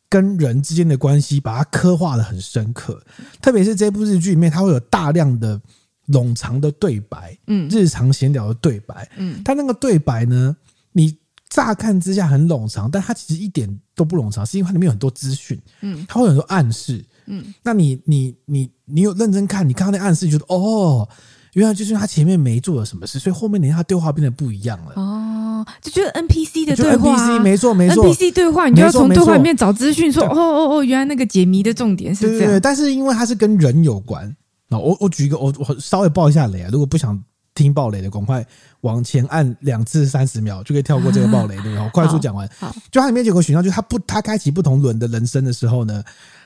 [0.09, 3.03] 跟人之间的关系，把它刻画的很深刻。
[3.41, 5.61] 特别是这部日剧里面，它会有大量的
[6.09, 10.57] 冗长的对白，嗯，日常闲聊的对白，嗯，它那个对白呢，
[10.93, 11.17] 你
[11.49, 21.09] 乍看之下很冗长，但它其实一点都不冗长，是因为它里面有很多资讯，嗯，它会有很多暗示，嗯，那你你你你有认真看，你看到那暗示，觉得哦，
[21.55, 25.36] 原来就是他前面没做了什么事，所以后面连他对话变得不一样了，哦。
[25.81, 32.39] 就觉得 NPC 的对话，NPC 没错没错，NPC 对话你就要从对话里面找资讯，说哦哦哦，原来那个解谜的重点是这样。
[32.39, 34.35] 对对对，但是因为它是跟人有关，
[34.69, 37.23] 那我我举一个，我我稍微爆一下雷啊，如果不想
[37.55, 38.45] 听爆雷的，赶快
[38.81, 41.83] 往前按两次三十秒就可以跳过这个爆雷，对吧？
[41.85, 42.49] 我快速讲完。
[42.91, 46.03] 就它里面有个选项，就是它不它开启不同轮的人生的时候呢，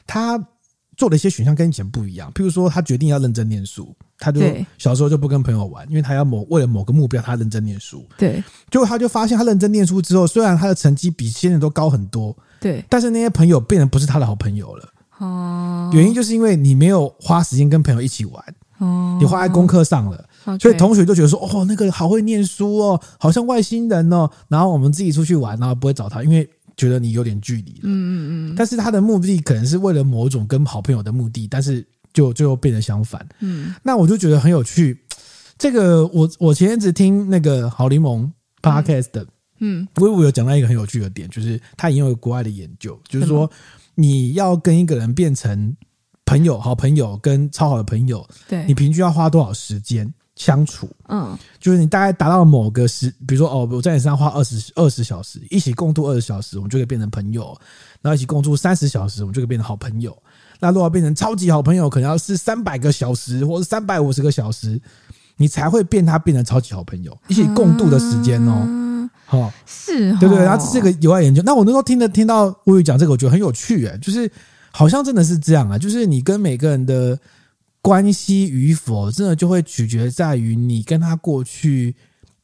[0.07, 0.39] 他。
[1.01, 4.43] 做的一些选项跟以前不一样，譬如说他决定要认真念书，他就
[4.77, 8.07] 小时候就不跟朋友玩，因为他要某为了某个目标，他认真念书。
[8.19, 14.87] 对，结果他就发现他认真念书之后，虽然他的成绩比现在都高很多，对，但是那些朋友变得不是他的好朋友了。
[15.17, 18.45] 哦，原因就是因为你没有花时间跟朋友一起玩，
[18.77, 20.23] 哦，你花在功课上了，
[20.61, 26.47] 所以同学就觉得说，哦，那个好会念书哦，好像外星人哦，然后我们自己出去玩，然后不会找他，因为。
[26.81, 34.99] 觉得你有点距离了，嗯嗯嗯，但是他的目的可能是为了某种跟好朋友的目的，但是就最后变得相反，嗯，那我就觉得很有趣。
[35.59, 38.27] 这个我我前阵子听那个好柠檬
[38.63, 39.27] podcast 的，
[39.59, 43.51] 嗯，微微有讲到一个很有趣的点，就是他引用了国外的研究，就是说
[43.95, 45.77] 你要跟一个人变成
[46.25, 50.11] 朋友、好朋友跟超好的朋友，对，你平均要花多少时间？
[50.41, 57.43] 相处，嗯，就是你大概达到某个时，比如说哦，我在你身上花二十二十小时，一起共度二十小时，我们就可以变成朋友；
[58.01, 60.17] 然后一起共度三十小时，我们就可以变成好朋友。
[60.59, 64.81] 那如果要变成超级好朋友，可能要是三百个小时，或者三百五十个小时，
[65.37, 68.63] 你才会变他变成超级好朋友，一起共度的时间哦。
[68.65, 71.43] 嗯好，是，对对，然后这是一个有爱研究。
[71.45, 74.33] 那我那时候听的听到乌宇讲这个，我觉得很有趣，哎，就是
[74.71, 77.19] 好像真的是这样啊，就是你跟每个人的。
[77.83, 81.95] 关系与否，真的就会取决在于你跟他过去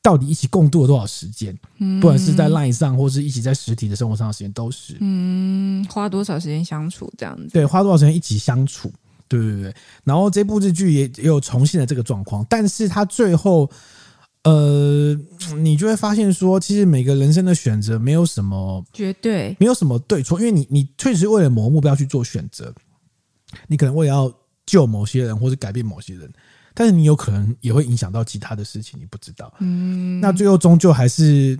[0.02, 8.90] 到底一起共度了多少时间，嗯，不管是在 LINE 上，或是一起在实体的生活上的时间，都是，嗯，花多少时间相处这样子，对，花多少时间一起相处，
[9.28, 9.74] 对对对。
[10.04, 13.70] 然后这部日剧也也有重现了这个状况，但是他最后，
[14.44, 15.14] 呃，
[15.58, 22.72] 你就会发现说，其实每个人生的选择没有什么绝对，没有什么对错，因为你你确实为了某个目标去做选择，
[23.66, 24.32] 你可能为了要。
[24.66, 26.30] 救某些人或者改变某些人，
[26.74, 29.52] 但是你有可能也会影响到其他的事情，你不知道。
[29.60, 31.58] 嗯，那最后终究还是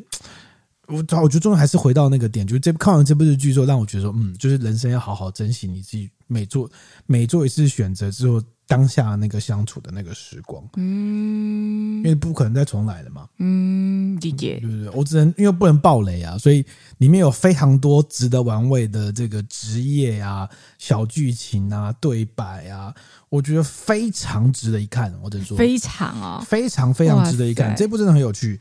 [0.87, 6.71] 我，我觉得终究还是回到那个点，就是这看完这部日剧之后，让我觉得说，嗯，就是人生要好好珍惜你自己每做
[7.07, 8.43] 每做一次选择之后。
[8.69, 14.89] 当下那个相处的那个时光，嗯，因为不可能再重来了嘛，嗯，理解，对不对？
[14.89, 16.67] 我只能因为不能暴雷啊，所以
[16.99, 22.93] 里面有非常多值得玩味的这个职业啊、小剧情啊、对白啊，
[23.29, 25.15] 我觉得非常值得一看。
[25.23, 28.59] 我只能说，非常啊，非常非常值得一看，这部真的很有趣。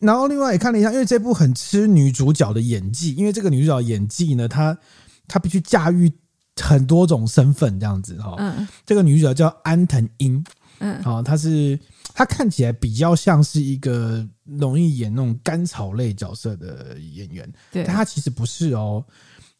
[0.00, 4.76] 然后另外也看了一下，因为这部很吃女主角的演技，因为这个女主角演技呢，她
[5.26, 6.12] 她必须驾驭。
[6.62, 10.42] 很多种身份这样子哈，嗯，这个女主角叫安藤英，
[10.78, 11.78] 嗯，好，她是
[12.14, 19.04] 她看起来比较像是一个容易演那种甘草类角色的演员，对，但她其实不是哦，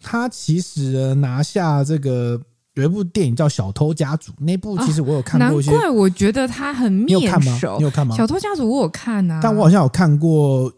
[0.01, 2.41] 她其实拿下这个
[2.75, 7.59] 有一部电影叫《小偷家族》，那部其实我有看过一些，难怪我觉得她很面熟，你有看吗？
[7.79, 8.17] 你有看吗？
[8.17, 10.73] 小偷家族我有看啊，但我好像有看过。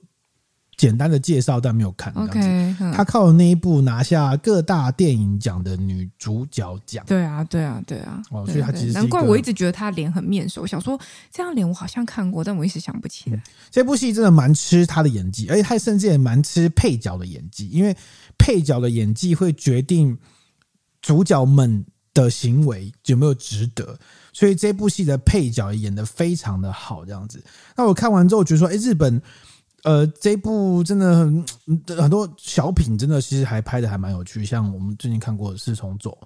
[0.79, 2.13] 简单的介绍，但没有看。
[2.15, 7.05] OK，他靠那一部拿下各大电影奖的女主角奖。
[7.07, 8.23] 对啊，对啊，对啊。
[8.31, 10.97] 哦，所以他其实难怪我一直觉得他脸很面熟，我想说
[11.33, 13.37] 这张脸我好像看过，但我一时想不起来。
[13.37, 17.95] 嗯，这部戏真的蛮吃他的演技，而且他甚至也蛮吃配角的演技，因为
[18.39, 20.17] 配角的演技会决定
[21.03, 23.99] 主角们的行为有没有值得？
[24.33, 27.43] 所以这部戏的配角也演的非常的好，这样子。
[27.77, 29.21] 那我看完之后觉得说，哎，日本，
[29.85, 31.45] 呃，这部真的很
[31.97, 34.45] 很多小品，真的其实还拍的还蛮有趣。
[34.45, 36.17] 像我们最近看过的四重奏，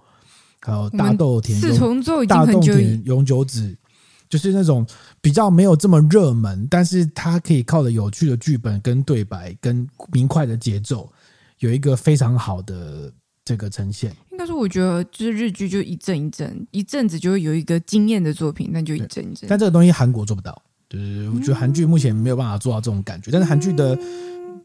[0.61, 3.77] 还有大豆田四重奏，大豆田永久子，
[4.29, 4.87] 就是那种
[5.21, 11.13] 比较没有这么热门，但是它可以靠着有趣的剧本跟对白跟明快的节奏，
[11.59, 13.13] 有一个非常好的。
[13.45, 19.49] 这个呈现，应该说，我觉得就是日剧就一阵一阵，一阵子就会有一个惊艳的作品，那就一阵一阵。
[19.49, 23.31] 但这个东西韩国做不到，就是我觉得韩剧目前没有办法做到这种感觉。
[23.31, 23.99] 嗯、但是韩剧的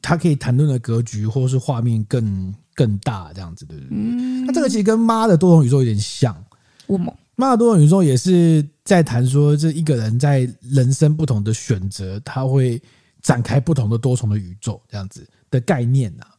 [0.02, 3.90] 它可以谈论的格局或者是画面更更大，这样子，对不对？
[3.92, 4.46] 嗯。
[4.46, 6.36] 那这个其实跟《妈的多重宇宙》有点像。
[6.86, 7.00] 我
[7.36, 12.82] 《妈的多重宇宙》也是在谈说，这一个人在人生不同的选择，他会
[13.22, 16.36] 展开不同的多重的宇宙，这样子的概念呐、啊。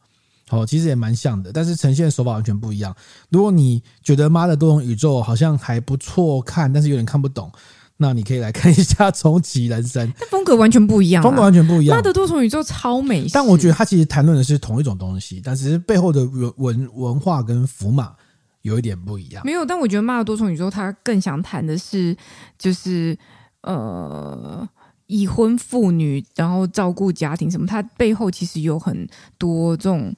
[0.51, 2.95] 哦，其实也蛮像的，但是呈现手法完全不一样。
[3.29, 7.51] 如果你觉得《妈的多重宇宙》好像还不错看，但是有点看不懂，
[8.01, 10.07] 那你可以来看一下《重启人生》。
[10.19, 11.95] 但风格完全不一样，风格完全不一样。
[11.97, 18.13] 《妈的多重宇宙》超美，但我觉得它其实谈论的是同一种东西，但是背后的文文文化跟符码
[18.61, 19.43] 有一点不一样。
[19.45, 22.15] 没有，但我觉得《妈的多重宇宙》他更想谈的是，
[22.57, 23.17] 就是
[23.61, 24.67] 呃。
[25.11, 29.07] 已婚妇女，然后照顾家庭什么，他背后其实有很
[29.39, 30.15] 多这种，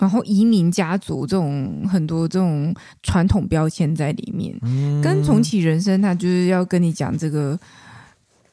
[0.00, 4.58] 然后移民家族这种很多这种传统标签在里面。
[4.62, 7.56] 嗯，跟重启人生，他就是要跟你讲这个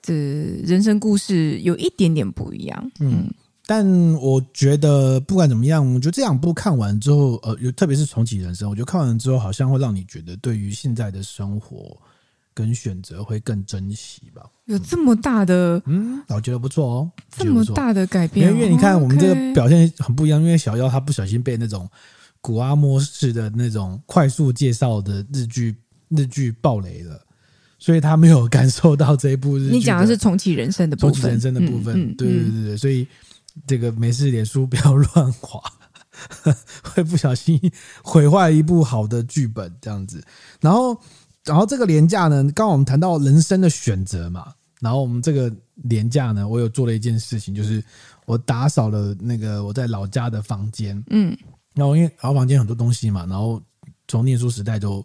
[0.02, 0.14] 这
[0.64, 2.92] 人生故事有一点点不一样。
[3.00, 3.30] 嗯，
[3.66, 11.98] 但我觉得不管怎么样，我觉得这两部看完之后，呃，特别是重启人生，我觉得看完之后好像会让你觉得对于现在的生活。
[12.58, 14.42] 跟选择会更珍惜吧？
[14.66, 18.52] 有这么大的嗯，我觉得不错哦，这么大的改变。
[18.52, 21.88] 因为你看我们这个表现很不一样，因为小妖他不小心被那种
[22.42, 25.76] 古阿莫式的那种快速介绍的日剧
[26.10, 27.22] 日剧爆雷了，
[27.78, 29.76] 所以他没有感受到这一部日剧。
[29.76, 33.08] 你讲的是重启人生的部分，重启人生的部分，嗯嗯、对对对对，所以
[33.68, 35.62] 这个没事，脸书不要乱滑，
[36.82, 37.62] 会不小心
[38.04, 40.24] 毁坏一部好的剧本这样子，
[40.60, 41.00] 然后。
[41.48, 47.84] 然后这个廉价呢，刚刚我们谈到人生的选择嘛，然后我们这个廉价呢，我有做了一件事情，就是
[48.26, 51.36] 我打扫了那个我在老家的房间，嗯，
[51.74, 53.62] 然后因为老房间很多东西嘛，然后
[54.08, 55.04] 从念书时代就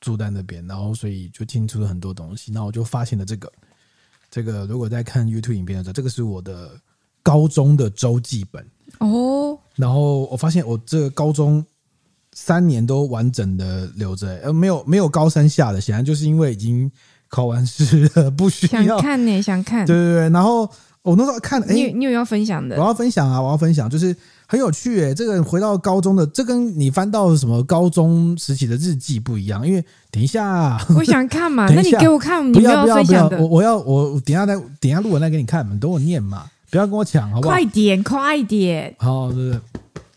[0.00, 3.52] 住在那边，然后所以就清出了很多东西，那我就发现了这个，
[4.30, 6.72] 这个如果在看 YouTube 影片的时候，这个是我的
[7.22, 8.68] 高中的周记本。
[8.98, 11.64] 哦，然后我发现我这个高中。
[12.40, 16.90] 三年都完整的留着，呃，没有没有高三下的，显然就是因为已经
[17.28, 20.30] 考完试了，不需要想看呢， 想看，对对对。
[20.30, 20.60] 然后
[21.02, 22.76] 我那时候看，哎，你你有要分享的？
[22.76, 24.14] 我要分享啊，我要分享，就是
[24.46, 25.12] 很有趣诶。
[25.12, 37.54] 这个回到高中的，这跟你翻到什么高中时期的日记不一样，因为等一下， 我想看嘛， 那你给我看，你不要不要不要，我我要我等一下再等一下录完再给你看，嘛等我念嘛，不要跟我抢，好不好？
[37.54, 39.60] 快点快点，好，对对，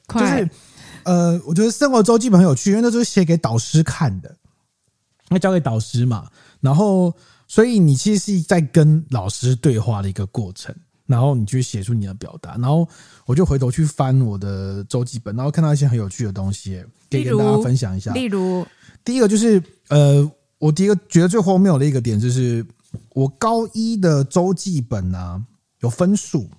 [0.05, 0.21] 快。
[0.21, 0.49] 就是
[1.03, 4.35] 呃，我觉得生活周记本很有趣，因为那就是写给导师看的，
[5.29, 6.27] 那交给导师嘛。
[6.59, 7.13] 然后，
[7.47, 12.51] 所以你其实是在跟老师对话的一个过程，然后你去写出你的表达。
[12.51, 12.87] 然后，
[13.25, 18.13] 我就回头去翻我的周记本，然后看到一些很有趣的东西，可以跟大家分享一下。
[18.13, 18.65] 例如，
[19.03, 22.65] 第一个就是呃，我第一个觉得最荒谬的一个点就是，
[23.13, 25.43] 我高一的周记本啊
[25.79, 26.49] 有分数。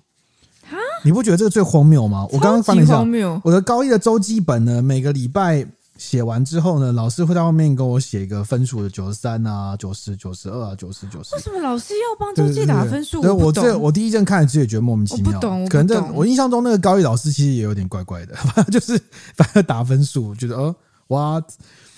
[1.03, 2.27] 你不觉得这个最荒谬吗？
[2.31, 2.99] 我刚刚翻了一下，
[3.43, 5.65] 我的高一的周记本呢，每个礼拜
[5.97, 11.35] 写完之后呢，老师会在后面给我写一个分数的九十三啊、九十九十二啊、九十九十。
[11.35, 13.21] 为什么老师要帮周记打分数？
[13.21, 15.31] 对，我这我第一阵看了之后也觉得莫名其妙。
[15.31, 18.99] 我不懂，可能这我印象中那个高一老师其实也有点怪怪的，反 正就是
[19.35, 20.75] 反正打分数，觉得呃
[21.07, 21.41] 哇，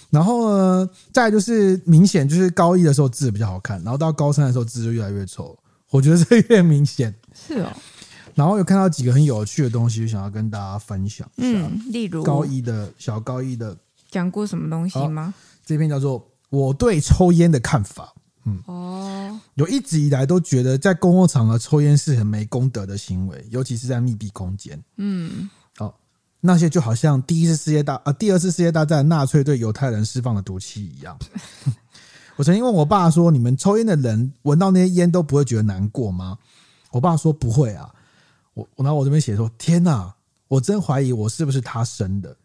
[0.10, 5.58] 然后呢，再来就是明显就是高一的时候字比较好看，然后到高三的时候字就越来越丑，
[5.92, 7.14] 我觉得这越明显。
[7.34, 7.72] 是哦。
[8.36, 11.58] 然后有看到几个很有趣的东西，就想要跟大家分享一下。
[11.58, 13.76] 嗯，例如高一的小高一的
[14.12, 15.34] 讲过什么东西吗？
[15.66, 16.20] 这篇叫做
[16.50, 18.14] 《我对抽烟的看法》。
[18.44, 24.80] 嗯，哦，有一直以来都觉得在公共场合抽烟是很没公德的行为，尤其是在密闭空间。
[24.98, 25.98] 嗯，好，
[26.42, 31.18] 那些就好像第一次世界大呃第二次世界大战纳粹对犹太人释放的毒气一样。
[32.36, 36.38] 我曾经问我爸说：“你们抽烟的人闻到那些烟都不会觉得难过吗？”
[36.92, 37.90] 我爸说：“不会啊。”
[38.56, 40.16] 我，然后我这边写说：“天哪，
[40.48, 42.36] 我真怀疑我是不是他生的？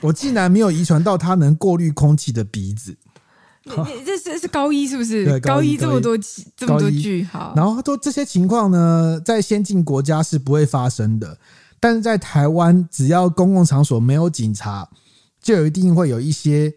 [0.00, 2.96] 我竟然没有遗传到他能过滤空气的鼻子。
[3.62, 5.24] 你你这是是高一是不是？
[5.26, 6.16] 对，高一这么多
[6.56, 7.52] 这么多句好。
[7.54, 11.38] 然后他说这些情况呢，在先进国家是不会发生的，
[11.78, 14.88] 但是在台湾，只要公共场所没有警察，
[15.42, 16.72] 就有一定会有一些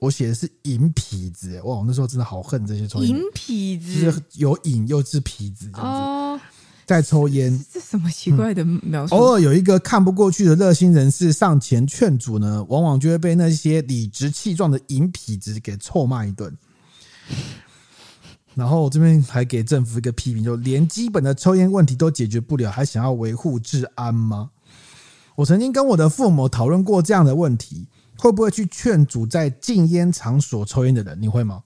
[0.00, 3.10] 我写的是瘾痞子，哇，我那时候真的好恨这些抽烟。
[3.10, 6.15] 瘾痞子就是有瘾又是痞子这样子，哦，
[6.86, 9.14] 在抽烟，这什么奇怪的描述？
[9.14, 16.56] 偶尔有一个看不过去的热心人士上前劝阻呢，往往就会被那些理直气壮的瘾痞子给臭骂一顿。
[18.54, 24.50] 然后我这边还给政府一个批评，就连基本的抽烟问题都解决不了，还想要维护治安吗？
[25.34, 27.88] 我曾经跟我的父母讨论过这样的问题。
[28.18, 31.20] 会不会去劝阻在禁烟场所抽烟的人？
[31.20, 31.62] 你会吗？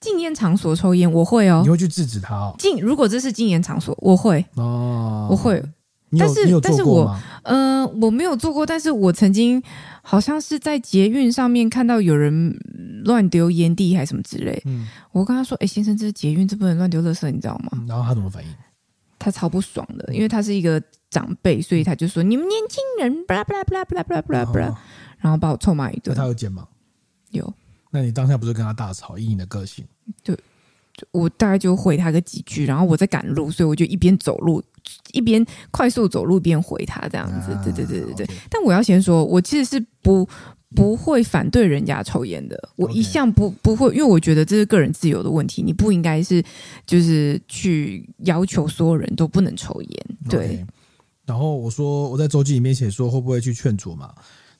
[0.00, 1.60] 禁烟场所抽烟，我会哦。
[1.62, 2.54] 你会去制止他哦？
[2.58, 5.62] 禁，如果这是禁烟场所，我会哦，我会。
[6.18, 8.66] 但是，但是我，嗯、呃，我没有做过。
[8.66, 9.62] 但是我曾经
[10.02, 12.52] 好像是在捷运上面看到有人
[13.04, 14.60] 乱丢烟蒂还是什么之类。
[14.66, 18.50] 嗯，我跟他说：“哎，先生，这是捷运，这不能乱丢垃圾，你知道吗？”然后他怎么反应？
[19.20, 24.78] 他超不爽的，因为他是一个长辈，所以他就说：“你们年轻人，巴拉巴拉巴拉巴拉巴拉巴拉巴拉。”
[25.20, 26.12] 然后把我臭骂一顿。
[26.16, 26.66] 他有剪吗？
[27.30, 27.54] 有。
[27.90, 29.84] 那你当下不是跟他大吵，以你的个性？
[30.22, 30.38] 对，
[31.10, 34.62] 我大概就回他个几句，然后我在赶路，所以我就一边走路
[35.12, 37.52] 一边快速走路，一边回他这样子。
[37.52, 38.26] 啊、对对对对对。
[38.26, 38.38] Okay.
[38.48, 40.28] 但我要先说，我其实是不
[40.74, 42.56] 不会反对人家抽烟的。
[42.76, 46.42] 我一向不不会，因为我觉得这是个人自由的问题，你不应该是
[46.86, 50.06] 就是去要求所有人都不能抽烟。
[50.28, 50.46] 对。
[50.46, 50.66] Okay.
[51.26, 54.12] 然后我说我在周记里面写说会不会去劝阻嘛？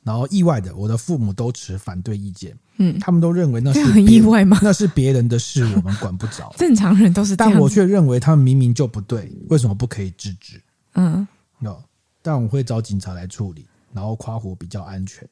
[0.03, 2.57] 然后意外的，我的父母都持反对意见。
[2.83, 4.59] 嗯，他们都认为那是很意外吗？
[4.63, 6.51] 那是别人的事，我们管不着。
[6.57, 10.59] 正常人都是这样，但我却认为他们明明就不对，为什么不可以制止？
[10.95, 11.79] 嗯，有，
[12.23, 15.29] 但我会找警察来处理，然后夸火比较安全。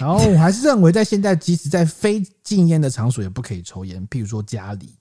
[0.00, 4.92] 然后我还是认为，在现在，即使在非禁烟的场所，也不可以抽烟，譬如说家里，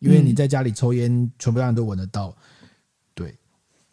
[0.00, 2.36] 因为你在家里抽烟，全部人都闻得到。
[3.14, 3.32] 对，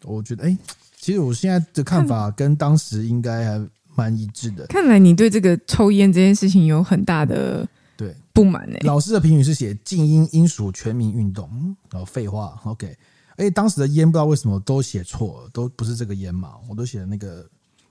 [0.02, 0.58] 我觉得，哎，
[0.96, 3.68] 其实我现在的看法跟当时应该还。
[3.98, 8.78] 蛮一致的，看来你对这个抽烟这件事情有很大的对不满呢。
[8.82, 11.50] 老师的评语是写禁烟应属全民运动，
[11.90, 12.96] 然后废话，OK。
[13.38, 17.44] 哎，当时的烟不知道为什么都写错了，都不是这个烟嘛，我都写了那个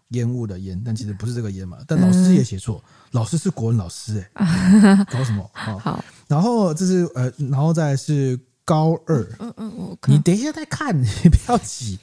[0.10, 1.78] 烟雾的烟，但其实不是这个烟嘛。
[1.86, 5.50] 但老师也写错，老师是国文老师哎， 搞什么？
[5.54, 12.00] 好，然后这是呃，然后再是高二，嗯嗯，我你等一下再看，你不要急，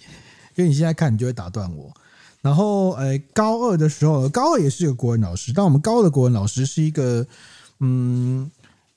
[0.56, 1.90] 因为你现在看你就会打断我。
[2.44, 7.26] 然后，呃，高二的时候，高二也是一个国文老师，但我们高二的国文老师是一个，
[7.80, 8.50] 嗯，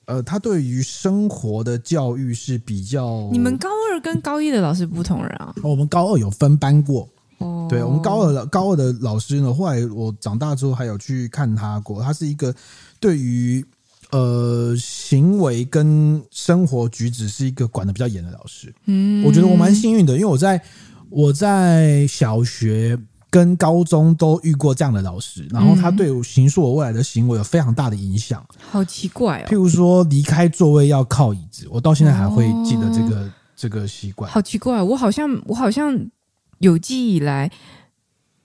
[0.04, 3.26] 呃，他对于生活的教育是比较。
[3.32, 5.54] 你们高二跟高一的老师不同人啊？
[5.62, 7.08] 我们高二有分班过，
[7.38, 12.54] 哦，对，我们高二的高二的老师呢，后来我长大之后还有去看他过，他是一个
[13.00, 13.64] 对于
[14.10, 18.70] 呃行为跟生活举止是一个管的比较严的老师。
[18.84, 20.62] 嗯，我觉得我蛮幸运的，因为我在
[21.08, 22.98] 我在小学。
[23.30, 28.44] 跟高中都遇过这样的老师，然后他对我形塑我未来的行为有非常大的影响。
[28.70, 29.46] 好奇怪哦！
[29.48, 34.30] 譬如说离开座位要靠椅子，我到现在还会记得这个、哦、这个习惯。
[34.30, 35.98] 好奇怪，我好像我好像
[36.58, 37.50] 有记忆以来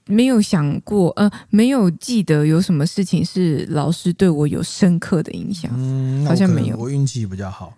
[0.06, 5.72] 没有想过，呃，没有记得有什么事情是老师对我有深刻的影响。
[5.76, 6.78] 嗯，好像没有。
[6.78, 7.74] 我运气比较好。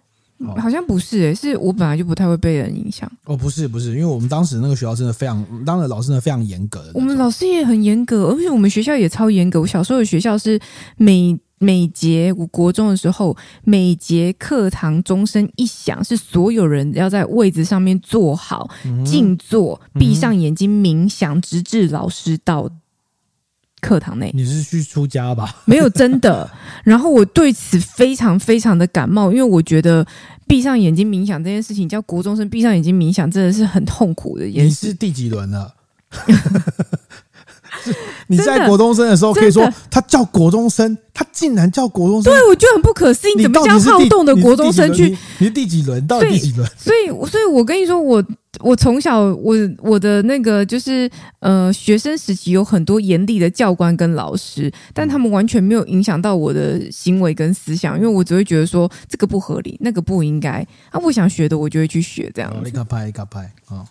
[0.57, 3.09] 好像不是诶、欸，是我本来就不太会被人影响。
[3.23, 6.91] 哦，不是不是，因为我们当时那个学校真的非常，当时老师呢非常严格的。
[6.93, 9.61] 我们老师也很严格，而且我们学校也超严格。
[9.61, 10.59] 我小时候的学校是
[10.97, 18.69] 每每节，我国中的时候，每节课堂钟声一响，是所有人要在位置上面坐好，
[19.05, 22.69] 静坐，闭上眼睛冥想，直至老师到。
[23.85, 25.57] 课堂内，你是去出家吧？
[25.65, 26.49] 没有真的。
[26.83, 30.03] 然后我对此非常非常的感冒，因为我觉得
[30.47, 34.45] 闭上眼睛冥想这件事情，叫国中生闭上眼睛冥想，真的是很痛苦的。
[34.45, 35.71] 你是第几轮了？
[38.27, 43.41] 你在国中生的时候可以说他叫国中生，他竟然叫国中生，对我觉得很不可思议。
[43.41, 45.15] 怎么叫好动的国中生去？
[45.39, 46.05] 你是第几轮？
[46.07, 46.67] 到底第几轮？
[46.77, 48.23] 所以，所以，我跟你说，我
[48.61, 51.09] 我从小我我的那个就是
[51.39, 60.65] 呃，学生时期有很多严厉的教官跟老师，但他们完全没有影响到我的行为跟思想，因为我只会觉得说这个不合理，那个不应该。
[60.89, 62.67] 啊，我想学的我就会去学，这样子。
[62.67, 63.85] 一个拍一个拍啊。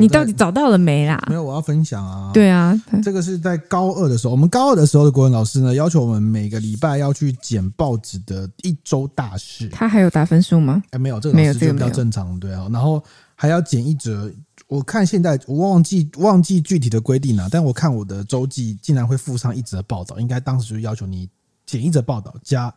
[0.00, 1.22] 你到底找到了没啦？
[1.28, 2.30] 没有，我要分享啊。
[2.32, 9.68] 对啊，这个是在高二的时候，我们高二的时候的国文老师呢，要求我们每个礼拜要去捡报纸的一周大事。
[9.68, 10.82] 他还有打分数吗？
[10.90, 12.68] 哎，没有，这个老师就比较正常，对啊。
[12.72, 13.02] 然后
[13.34, 14.32] 还要捡一则，
[14.66, 21.28] 我看现在我忘记忘记具体的规定了，但我看我的周记竟然会附上一则报道，应该当时就要求你
[21.64, 22.74] 捡一则报道加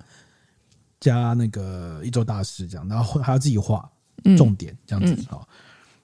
[1.00, 3.90] 加那个一周大事这样，然后还要自己画
[4.38, 5.40] 重点这样子啊。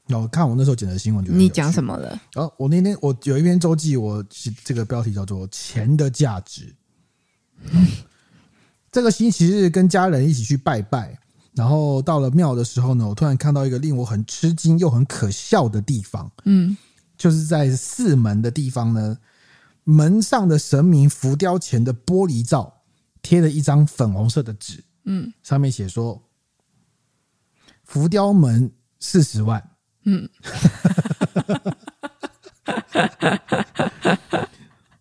[0.09, 2.21] 我看我那时候剪的新闻，就你讲什么了？
[2.35, 4.23] 哦，我那天我有一篇周记，我
[4.63, 6.75] 这个标题叫做“钱的价值”。
[8.91, 11.17] 这个星期日跟家人一起去拜拜，
[11.53, 16.77] 然后到了庙的时候呢，我突然看到一个令我很吃惊又很可笑的地方，嗯，
[17.17, 19.17] 就是在四门的地方呢，
[19.83, 22.81] 门上的神明浮雕前的玻璃罩
[23.21, 26.21] 贴了一张粉红色的纸，嗯，上面写说
[27.83, 29.71] 浮雕门四十万，
[30.05, 30.29] 嗯，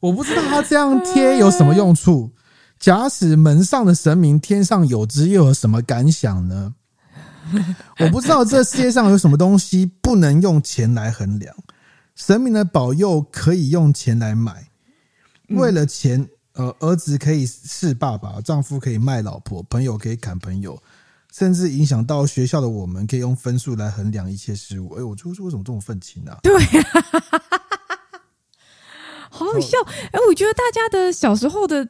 [0.00, 2.30] 我不知道他这样贴有什么用处。
[2.78, 6.74] 假使门上的神明天上有知，又有什么感想呢？
[7.98, 11.54] 我不知道这世界上有什么东西不能用钱来衡量。
[12.14, 14.68] 神明的保佑可以用钱来买，
[15.48, 20.80] 为了钱，呃，儿子可以是爸爸，丈夫可以卖老婆，朋友可以砍朋友，
[21.36, 24.94] 甚至影响到学校的我们，可以用分数来衡量一切事物。
[24.94, 26.38] 哎，我就说为什么这么愤青啊？
[26.44, 26.54] 对，
[29.28, 29.76] 好好笑。
[30.12, 31.88] 哎，我觉得大家的小时候的。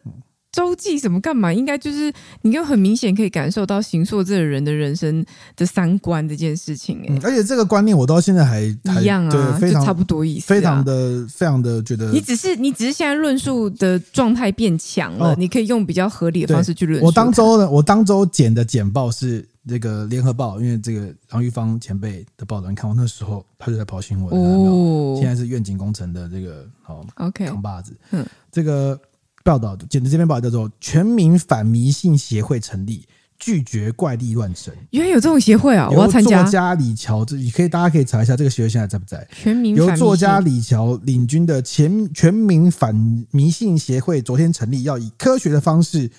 [0.55, 1.52] 周记什么干嘛？
[1.52, 5.26] 应该就是你就很明显可以感受到邢硕这个人的人生
[5.57, 17.07] 的三观这件事情，而且这个观念我到现在还一样啊，对，非常差不多意思、啊，非常的非常的觉得你只是你只是现在论述的状态变强了、哦，你可以用比较合理的方式去论述。
[17.07, 28.96] 我当周呢我当周剪的简报是这个联合报，因为这个杨玉芳前辈的报道，你看我那时候他就在跑新闻哦，现在是愿景工程的这个好 OK 扛把子，嗯，这个。
[29.45, 33.07] 报道的简直这篇报道叫做“全民反迷信协会成立，
[33.38, 34.74] 拒绝怪力乱神”。
[34.90, 35.88] 原来有这种协会啊！
[35.90, 36.42] 我要参加。
[36.42, 39.28] 作家李乔，这你可以大家可以查一下，这个协会现在在不在？
[39.30, 42.95] 全民由作家李乔领军的全全民反
[43.30, 46.11] 迷信协会昨天成立，要以科学的方式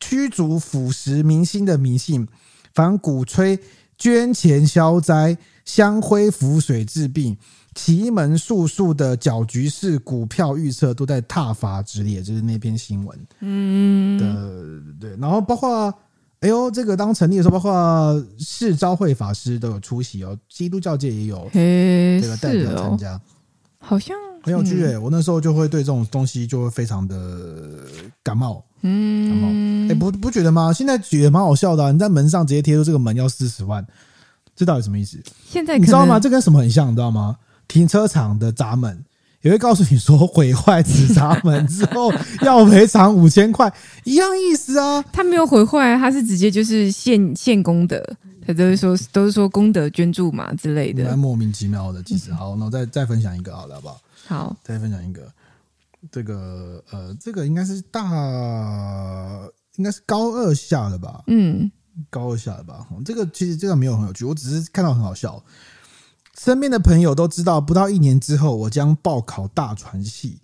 [0.00, 2.26] 驱逐腐蚀民心的迷信，
[2.74, 3.60] 反鼓吹
[3.96, 7.36] 捐钱消灾、香灰符水治病。
[7.74, 15.92] 奇门术数的搅局式股票预测都在踏伐之列，就是那篇新闻，嗯的对，然后包括
[16.40, 23.20] 哎呦，这个当成立的时候，包括释昭会法师都有出席哦，基督教界也有这个代表参加，
[23.78, 27.80] 好像很有趣诶，我那时候就会对这种东西就会非常的
[28.22, 29.48] 感冒，嗯，感冒，
[29.90, 30.70] 哎，不不觉得吗？
[30.72, 33.84] 现在觉得蛮好笑的，你在门上直接贴出这个门要四十万，
[34.54, 35.18] 这到底什么意思？
[35.48, 36.20] 现在你知道吗？
[36.20, 37.36] 这跟什么很像，你知道吗？
[37.68, 39.04] 停车场的闸门
[39.42, 42.10] 也会告诉你说，毁坏此闸门之后
[42.40, 43.70] 要赔偿五千块，
[44.04, 45.04] 一样意思啊。
[45.12, 48.02] 他没有毁坏，他是直接就是献献功德，
[48.46, 52.02] 他都是说都是说功德捐助嘛之类的，莫名其妙的。
[52.04, 54.00] 其实好，那我再再分享一个好了，好不好？
[54.26, 55.30] 好，再分享一个，
[56.10, 58.02] 这个呃，这个应该是大，
[59.76, 61.22] 应该是高二下的吧？
[61.26, 61.70] 嗯，
[62.08, 62.86] 高二下的吧。
[63.04, 65.42] 这个其实这个没有很有趣，我只是看到很好笑。
[66.38, 70.40] 身边的朋友都知道，不到一年之后，我将报考大传系，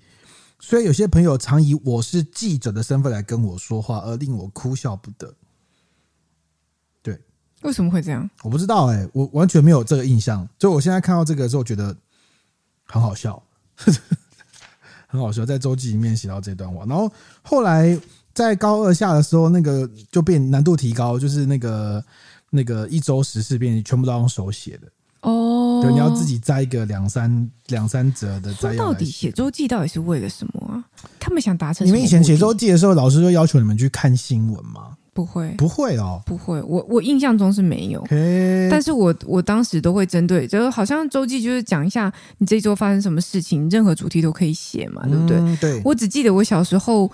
[0.61, 5.35] 所以有些朋友常以我是记者的身份来跟我说话，而令我哭笑不得。
[7.03, 7.21] 对，
[7.63, 8.31] 为什么会这样？
[8.43, 10.49] 我不知道哎、欸，我完全没有这个印象。
[10.59, 11.97] 就我现在看到这个时候，觉得
[12.85, 13.43] 很好笑，
[15.09, 15.45] 很好笑。
[15.45, 17.11] 在周记里面写到这段话，然后
[17.43, 17.99] 后来
[18.33, 22.05] 在高二下的时候，那个就变难度提高，就是那个
[22.51, 24.87] 那个一周十事变全部都要用手写的。
[25.23, 28.85] 哦，对，你要自己摘一个两三两三折的摘要。
[28.87, 30.85] 到底写周记到底是为了什么啊？
[31.19, 31.87] 他们想达成？
[31.87, 34.97] 你们以前写周记的时候，老师就要求你们去看新闻吗？
[35.13, 36.63] 不会，不会哦，不会。
[36.63, 38.03] 我我印象中是没有。
[38.71, 45.37] 但是我我当时都会针对，就好像周记就是讲一下你这周发生什么事情，任何主题都可以写嘛，对不对？
[45.39, 45.83] 嗯，对。
[45.85, 47.11] 我只记得我小时候。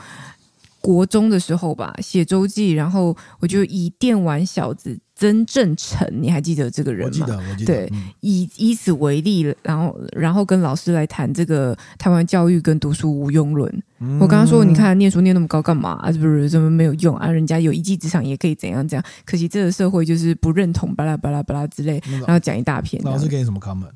[0.79, 7.11] 国中的时候吧，写周记，然后我就以电玩小子曾正成，你还记得这个人吗？
[7.11, 7.75] 我记得，我记得。
[7.75, 13.83] 对，以以此为例，然后然后跟老师来谈这个台湾教育跟读书无用论。
[14.01, 15.93] 嗯、我刚刚说，你看念书念那么高干嘛？
[16.03, 17.31] 啊，是不是怎么没有用啊？
[17.31, 19.05] 人家有一技之长也可以怎样怎样？
[19.25, 23.03] 可惜这个社会就是不认同，巴拉巴拉巴拉之类，然后讲一大片。
[23.03, 23.89] 老师给你什么 comment？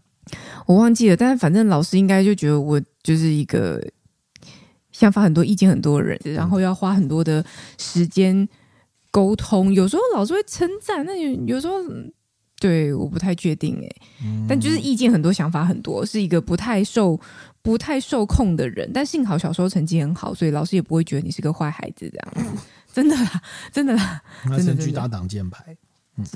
[0.65, 3.79] 我忘记了，但是反正老师应该就觉得我就是一个。
[4.93, 7.43] 想法很多，意见很多的人，然后要花很多的
[7.79, 8.47] 时间
[9.11, 9.73] 沟通。
[9.73, 11.75] 有时候老师会称赞，那有有时候
[12.59, 13.89] 对我不太确定哎、
[14.25, 14.47] 嗯。
[14.49, 17.19] 但就是意见很多，想法很多，是一个不太受
[17.63, 18.91] 不太受控的人。
[18.93, 22.63] 但幸好小时候成绩很好，所以老师也不会觉得你是个坏孩子这样子。
[22.93, 23.43] 真的啦，
[23.73, 25.77] 真的啦，那成绩打挡箭牌。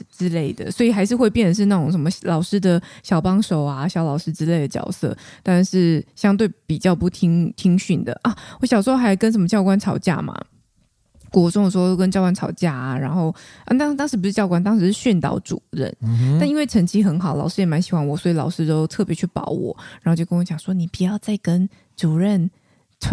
[0.09, 8.35] 之类的，所以还是会变成是那种什么老师的小帮手啊、小老师之类的角色，但是相对比较不听听训的啊。
[8.62, 10.35] 我小时候还跟什么教官吵架嘛，
[11.35, 22.49] 国中的时候跟教官吵架啊，然后啊当当时不是教官，当时是训导主任，嗯，但因为成绩很好，老师也蛮喜欢我，所以老师都特别去保我，然后就跟我讲说，你不要再跟主任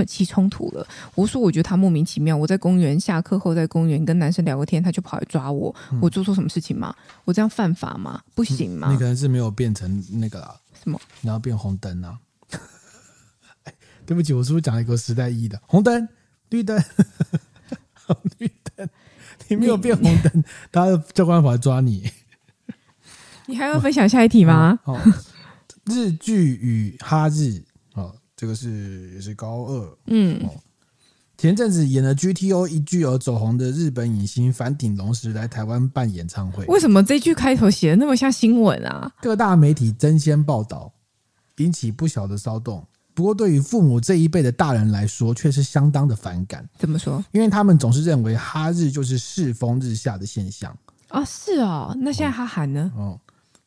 [0.05, 0.86] 起冲突了。
[1.15, 6.95] 我说我觉得他莫名其妙，我在公园下课后在公园跟男生聊个天，他就跑来抓我，嗯、我做错什么事情吗？
[7.26, 8.22] 我这样犯法吗？
[8.36, 8.91] 不行吗？
[8.91, 11.01] 你可能是没有变成那个啦， 什么？
[11.22, 12.19] 你要变红灯啊？
[14.05, 16.07] 对不起，我是不是讲了一个时代意义的红灯、
[16.49, 16.82] 绿灯、
[18.38, 18.89] 绿灯？
[19.47, 22.09] 你没有变红灯，他的教官跑来抓你。
[23.47, 24.80] 你还要分享下一题吗？
[24.86, 24.99] 哦，
[25.86, 27.62] 日剧与哈日
[27.95, 29.97] 哦，这个是也是高二。
[30.07, 30.49] 嗯，哦，
[31.38, 36.64] 前阵子演了 GTO 一剧而走红的日本影星反町隆史来台湾办演唱会。
[36.66, 39.12] 为什么这句开头写的那么像新闻啊？
[39.22, 40.93] 各大媒体争先报道，
[41.57, 42.88] 引起不小的骚动。
[43.14, 46.68] 不过，对于父母这一辈的大人来说，却是相当的反感。
[46.80, 47.24] 怎么说？
[47.32, 50.76] 因为他们总是认为哈日就是世风日下的现象。
[51.09, 51.95] 哦，是哦。
[51.99, 52.91] 那现在哈韩呢？
[52.95, 53.20] 哦，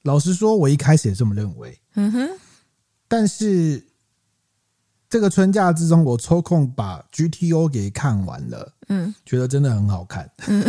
[0.02, 1.78] 老实说，我一开始也这么认为。
[1.94, 2.28] 嗯哼。
[3.06, 3.84] 但是
[5.08, 8.72] 这个春假之中，我抽空把 GTO 给看完了。
[8.88, 10.30] 嗯，觉得真的很好看。
[10.46, 10.64] 嗯。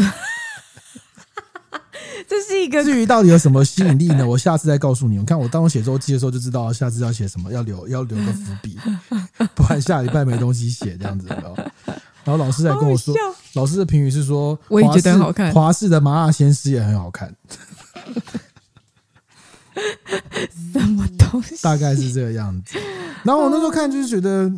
[2.28, 2.84] 这是一个。
[2.84, 4.28] 至于到底有什么吸引力呢？
[4.28, 5.18] 我下次再告诉你。
[5.18, 8.78] 你看我当我写周记的时候就知道，下次要写什么，要留要留个伏笔，
[9.56, 11.28] 不然下礼拜没东西写这样子。
[12.24, 13.14] 然后老师还跟我说，
[13.54, 15.52] 老师的评语是说，我也觉得很好看。
[15.54, 17.34] 华氏的麻辣鲜师也很好看。
[19.74, 21.56] 什么东西？
[21.62, 22.78] 大概是这个样子。
[23.24, 24.52] 然后我那时候看就是觉得，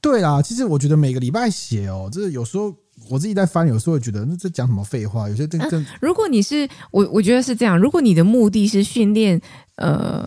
[0.00, 2.74] 对啦，其实我觉得每个礼拜写哦，这有时候。
[3.10, 5.28] 我自己在翻，有时候会觉得那这讲什么废话？
[5.28, 5.86] 有些真真、啊。
[6.00, 7.78] 如果你是我，我觉得是这样。
[7.78, 9.40] 如果你的目的是训练
[9.76, 10.26] 呃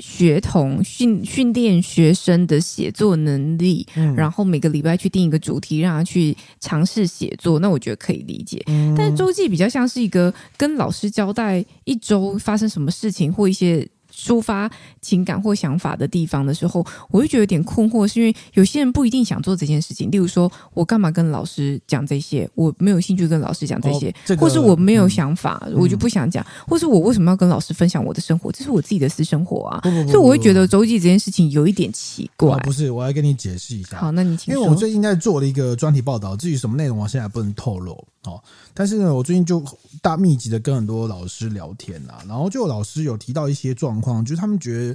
[0.00, 8.62] 学童训训练学生的写作能力，嗯、然后每个礼拜去定一个主题，让他去尝试写作，那我觉得可以理解。
[8.66, 13.88] 嗯、但是周记比较像是一个跟老师交代一周发生什么事情或一些。
[14.18, 14.68] 抒发
[15.00, 20.10] 情感或想法的地方的时候，我会觉得有点困惑，是因为有些人不一定想做这件事情。
[20.10, 22.48] 例如说，我干嘛跟老师讲这些？
[22.54, 26.44] 我没有兴趣跟老师讲这些，哦这个、或是我没有想法，嗯、我就不想讲。
[26.66, 28.50] 或是我为什么要跟老师分享我的生活？
[28.50, 29.80] 这是我自己的私生活啊。
[29.82, 32.50] 不不不不不，所以我会觉得周记这件事情有一点奇怪。
[32.50, 33.98] 哦、不是，我要跟你解释一下。
[33.98, 34.60] 好，那你请说。
[34.60, 38.04] 因为我最近在做了一个专题报道，至于什么内容，我现在不能透露。
[38.24, 38.42] 哦，
[38.78, 39.60] 但是呢，我最近就
[40.00, 44.94] 大密集的跟很多老师聊天啊，然后就有老师有提到一些状况，就是他们觉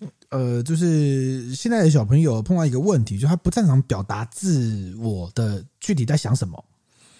[0.00, 6.64] 得，呃，就是现在的小朋友碰到一个问题，就是他不擅长表达自我的具体在想什么，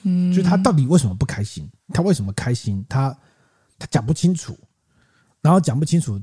[0.05, 3.15] 嗯，就是他到底为什么不开心，他为什么开心，他
[3.79, 4.59] 他讲不清楚，
[5.43, 6.19] 然后讲不清楚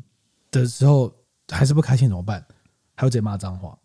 [0.49, 1.13] 的时候
[1.51, 2.43] 还是不开心怎么办？
[2.95, 3.77] 还有直接骂脏话。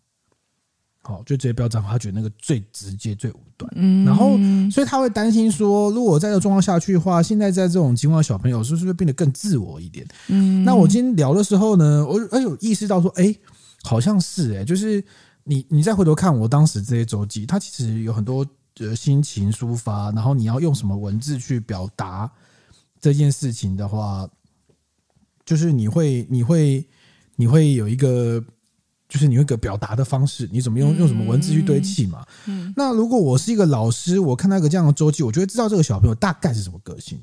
[1.03, 3.71] 好，就直接标账，他觉得那个最直接、最武断。
[3.75, 4.37] 嗯，然后
[4.69, 10.07] 所以他会担心说，如果在这个状况下去的话，现在在这种情况，小朋友是不是变得更自我一点？
[10.27, 13.35] 嗯，那我今天聊的时候呢，我哎有意识到说，哎，
[13.81, 15.03] 好像是哎，就是
[15.43, 18.45] 你你再回头看我当时这些周记，他其实有很多
[18.79, 22.31] 呃心情抒发，然后你要用什么文字去表达
[22.99, 24.29] 这件事情的话，
[25.43, 26.87] 就是你会你会
[27.37, 28.43] 你会有一个。
[29.11, 32.25] 就是你有一个表达的方式，你怎么用用什么文字去堆砌嘛？
[32.45, 37.19] 嗯，那如果我是一个老师，我看到一个这样的周记，我就会知道这个小朋友大概是什么个性，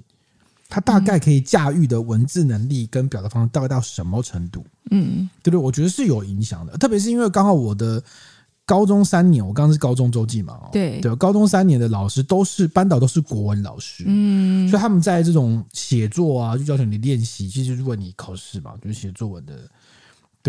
[0.69, 4.63] 他大概可以驾驭的文字能力跟表达方式大概到什么程度？
[4.91, 5.59] 嗯，对不对？
[5.59, 8.05] 我觉得是有影响的，特别是因为刚好我的
[8.67, 19.55] 高中三年，我刚刚是高中周记嘛，对对，高中三年的老师都是班导都是国文老师，嗯，所以他们在这种写作啊，就要求你练习，其实如果你考试嘛，就是写作文的。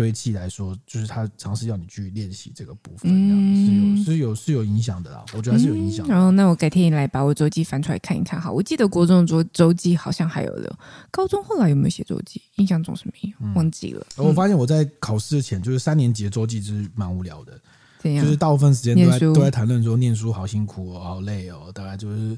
[0.00, 5.24] 堆砌来说，就是他尝试要你去练习这个部分，这样是有是有是有影响的啦。
[5.34, 6.06] 我觉得还是有影响。
[6.08, 8.40] 然后，那我改天来把我周记翻出来看一看。
[8.40, 10.74] 好，我记得国中的周周记好像还有的，
[11.10, 12.40] 高中后来有没有写周记？
[12.56, 14.06] 印象中是没有，忘记了。
[14.16, 17.60] 我发现我在考试前，就是三年级的周记，就是蛮无聊的。
[18.02, 22.36] 就是大部分时间都在都在谈论说念书好辛苦哦，好累哦，大概就是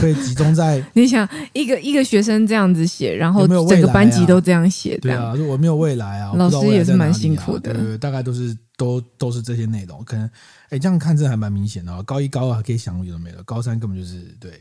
[0.00, 10.28] 会集中在 你想一个一个学生这样子写，然后整个班级都这样写，对啊，我没有未来啊，老师也是蛮辛苦的，对，大概都是都都是这些内容，可能
[10.68, 14.52] 哎这样看这还蛮明显的，高一高二还可以想有的没的，高三根本就是对。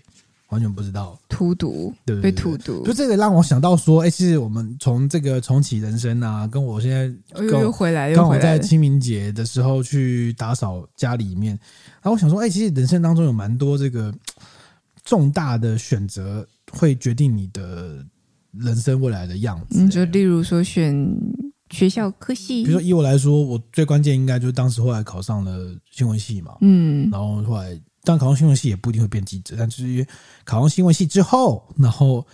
[0.49, 1.19] 完全不知道。
[1.29, 7.11] 荼毒，对，被荼毒，就这个让我想到说，哎、欸，其实我们从这个重启人生啊，跟我现在
[7.43, 11.51] 又回来，刚好在清明节的时候去打扫家里面，
[12.01, 14.13] 然后我想说，哎、欸，其实人生当中有蛮多这个
[15.03, 18.03] 重大的选择，会决定你的
[18.53, 19.83] 人生未来的样子、欸。
[19.83, 21.07] 嗯，就例如说选
[21.69, 27.79] 学校科系，比如说以我来说，我最关键应该就是当时后来考上了新闻系嘛，嗯，然后后来。
[28.07, 30.07] 但考上新闻系也不一定会变记者，但就是因为
[30.45, 32.25] 考上新闻系之后，然后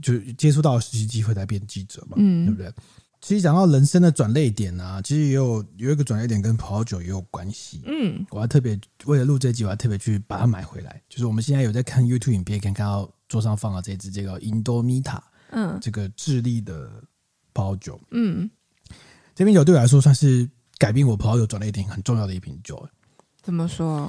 [0.00, 2.72] 就接触到实习机会才变记者嘛，嗯，对不对？
[3.20, 7.82] 其实讲到人生的转捩点啊，其实也有有一个转捩点跟葡萄酒也有关系。
[7.84, 11.02] 嗯，我还特别为了录这集，我还特别去把它买回来。
[11.08, 15.20] 就是我们现在有在看 YouTube 影片，可以看到桌上放了这支这个 Indomita，
[15.50, 16.88] 嗯，这个智利的
[17.52, 18.00] 葡萄酒。
[18.12, 18.48] 嗯，
[19.34, 20.48] 这瓶酒对我来说算是
[20.78, 22.88] 改变我葡萄酒转捩点很重要的一瓶酒。
[23.42, 24.08] 怎么说？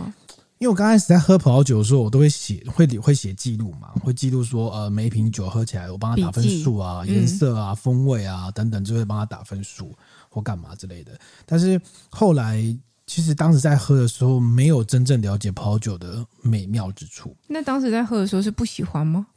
[0.59, 9.95] 因为我刚开始在喝葡萄酒的时候，我都会写，会会写记录嘛，会记录说，呃，每一瓶酒喝起来，我帮他打分数啊，颜色啊，风味啊等等，就会帮他打分数
[10.29, 11.17] 或干嘛之类的。
[11.45, 12.61] 但是后来，
[13.07, 17.33] 其实当时在喝的时候，没有真正了解葡萄酒的美妙之处。
[17.47, 19.27] 那当时在喝的时候是不喜欢吗？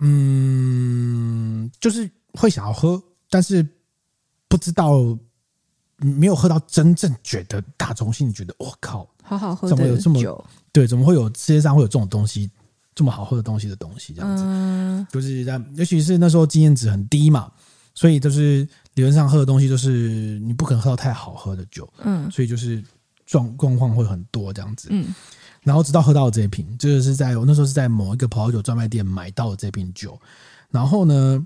[0.00, 3.64] 嗯，就是会想要喝，但是
[4.48, 5.16] 不知道，
[5.98, 9.08] 没有喝到真正觉得打从心里觉得，我靠。
[9.26, 10.44] 好好喝怎么有这么酒？
[10.70, 12.50] 对，怎么会有世界上会有这种东西，
[12.94, 14.12] 这么好喝的东西的东西？
[14.12, 17.50] 这样子，嗯、就是在，尤其是那时候经验值很低嘛，
[17.94, 22.84] 所以就是理论上喝的东西，就是你不可能喝到太好喝的酒，嗯，所以就是
[23.24, 25.14] 状状况会很多这样子，嗯，
[25.62, 30.20] 然后直到喝到这一瓶，就是在我那时候是在某一个葡萄酒专卖店买到的这瓶酒，
[30.70, 31.42] 然后呢，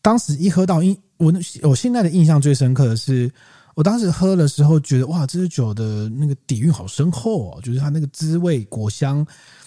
[0.00, 1.30] 当时一喝到，印我
[1.62, 3.30] 我现在的印象最深刻的是。
[3.74, 9.26] 我当时喝的时候觉得哇，这支酒的那个底蕴好深厚哦，就是它那个滋味、果香，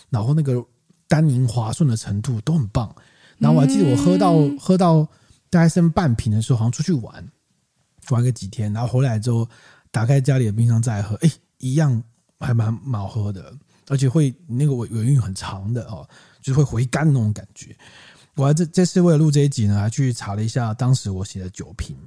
[0.10, 0.64] 然后那个
[1.08, 2.94] 单宁滑顺的程度都很棒。
[3.38, 5.04] 然后我还记得我喝到、嗯、喝到
[5.50, 7.32] 大概剩半瓶的时候，好像出去玩
[8.10, 9.48] 玩个几天，然后回来之后
[9.92, 12.02] 打开家里的冰箱再喝，哎，一样
[12.40, 13.52] 还蛮蛮好喝的，
[13.88, 16.08] 而且会那个尾尾韵很长的哦，
[16.42, 17.76] 就是会回甘那种感觉。
[18.36, 21.98] 我还这这次为了录这一集呢，还去查了一下当时我写的酒评。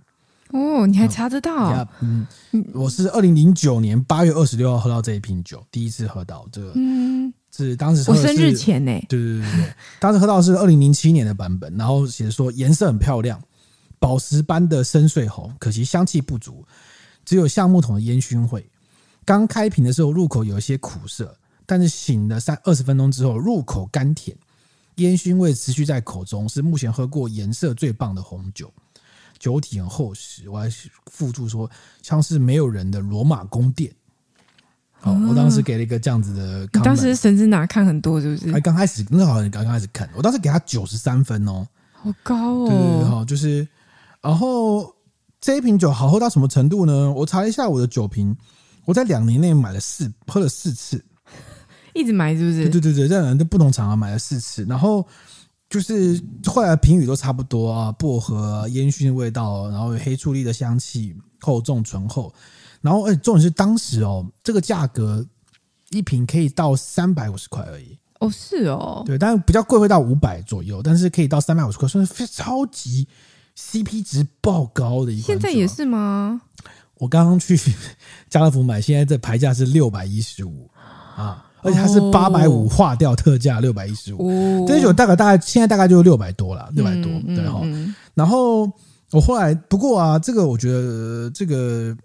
[0.52, 1.86] 哦，你还查得到？
[2.00, 2.26] 嗯，
[2.72, 9.50] 我是二零零九年八月二十六号喝到这一瓶酒，第一次喝到这个，嗯，是当时是我生日前呢，对对对。
[9.52, 13.40] 对，当时喝到的是二零零七年的版本，然后写说颜色很漂亮，
[13.98, 16.64] 宝石般的深邃红，可惜香气不足，
[17.24, 18.66] 只有橡木桶的烟熏味。
[19.24, 21.36] 刚开瓶的时候入口有一些苦涩，
[21.66, 24.34] 但是醒了三二十分钟之后入口甘甜，
[24.96, 28.72] 烟熏味持续在口中，是目前喝过颜色最棒的红酒。
[29.38, 30.68] 酒体很厚实，我还
[31.06, 31.70] 附注说
[32.02, 33.92] 像是没有人的罗马宫殿。
[35.00, 36.62] 好，我当时给了一个这样子的。
[36.72, 38.52] 你当时神之拿看很多是不是？
[38.52, 42.68] 还刚开始，那好像刚刚开始看，我当时给他九十三分哦，好高哦。
[42.68, 43.66] 对对对，好，就是，
[44.20, 44.92] 然后
[45.40, 47.12] 这一瓶酒好喝到什么程度呢？
[47.12, 48.36] 我查了一下我的酒瓶，
[48.86, 51.04] 我在两年内买了四，喝了四次，
[51.94, 52.68] 一直买是不是？
[52.68, 55.06] 对对对对，在不同场合买了四次，然后。
[55.68, 62.32] 就是后来评语都差不多啊，薄荷啊、烟熏味道，然后有黑醋栗的香气，厚重醇厚，
[62.80, 65.26] 然后哎，重点是当时哦，这个价格
[65.90, 73.06] 一瓶可以到三百五十块而已哦，是哦，对，但是比较贵会到五百左右，但是可以到三百五十块，算是非超级
[73.56, 75.26] CP 值爆高的一款。
[75.26, 76.40] 现在也是吗？
[76.94, 77.56] 我刚刚去
[78.28, 80.70] 家乐福买，现在这牌价是六百一十五
[81.14, 81.44] 啊。
[81.62, 87.60] 而且它是八百五划掉特价六百一十五，这酒大概大概现在大概就六百多了，六百多对哈。
[88.14, 88.70] 然后
[89.10, 91.96] 我后来不过啊，这个我觉得这个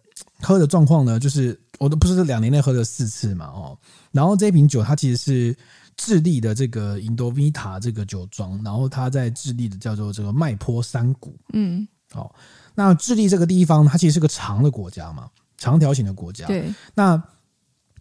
[0.42, 3.78] 喝的状况呢，就是我都不是两年内喝了四次嘛哦。
[4.12, 5.56] 然后这一瓶酒它其实是
[5.98, 11.38] 智利的这个 Indovita 这个酒庄，然后它在智利的叫做这个麦坡山谷。
[11.54, 12.34] 嗯，好，
[12.74, 15.28] 那智利这个地方它其实是个长的国家嘛，
[15.58, 16.48] 长条形的国家。
[16.48, 17.22] 对，那。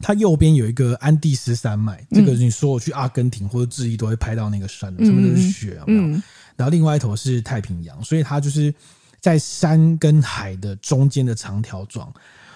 [0.02, 6.20] 它右边有一个安第斯山脉，这个你说我去阿根廷或者智利都会拍到那个山，上面都是雪，有没有？
[6.56, 8.74] 然后另外一头是太平洋，所以它就是
[9.20, 12.12] 在山跟海的中间的长条状，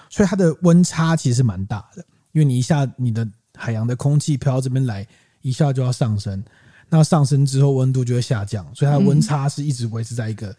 [0.09, 2.05] 所以它的温差其实蛮大的。
[2.33, 5.07] 因为你一下你的海洋的空气飘到这边来，
[5.41, 6.43] 一下就要上升，
[6.89, 10.55] 那上升之后温度就会下降，所以它的温差是一直维持在一个。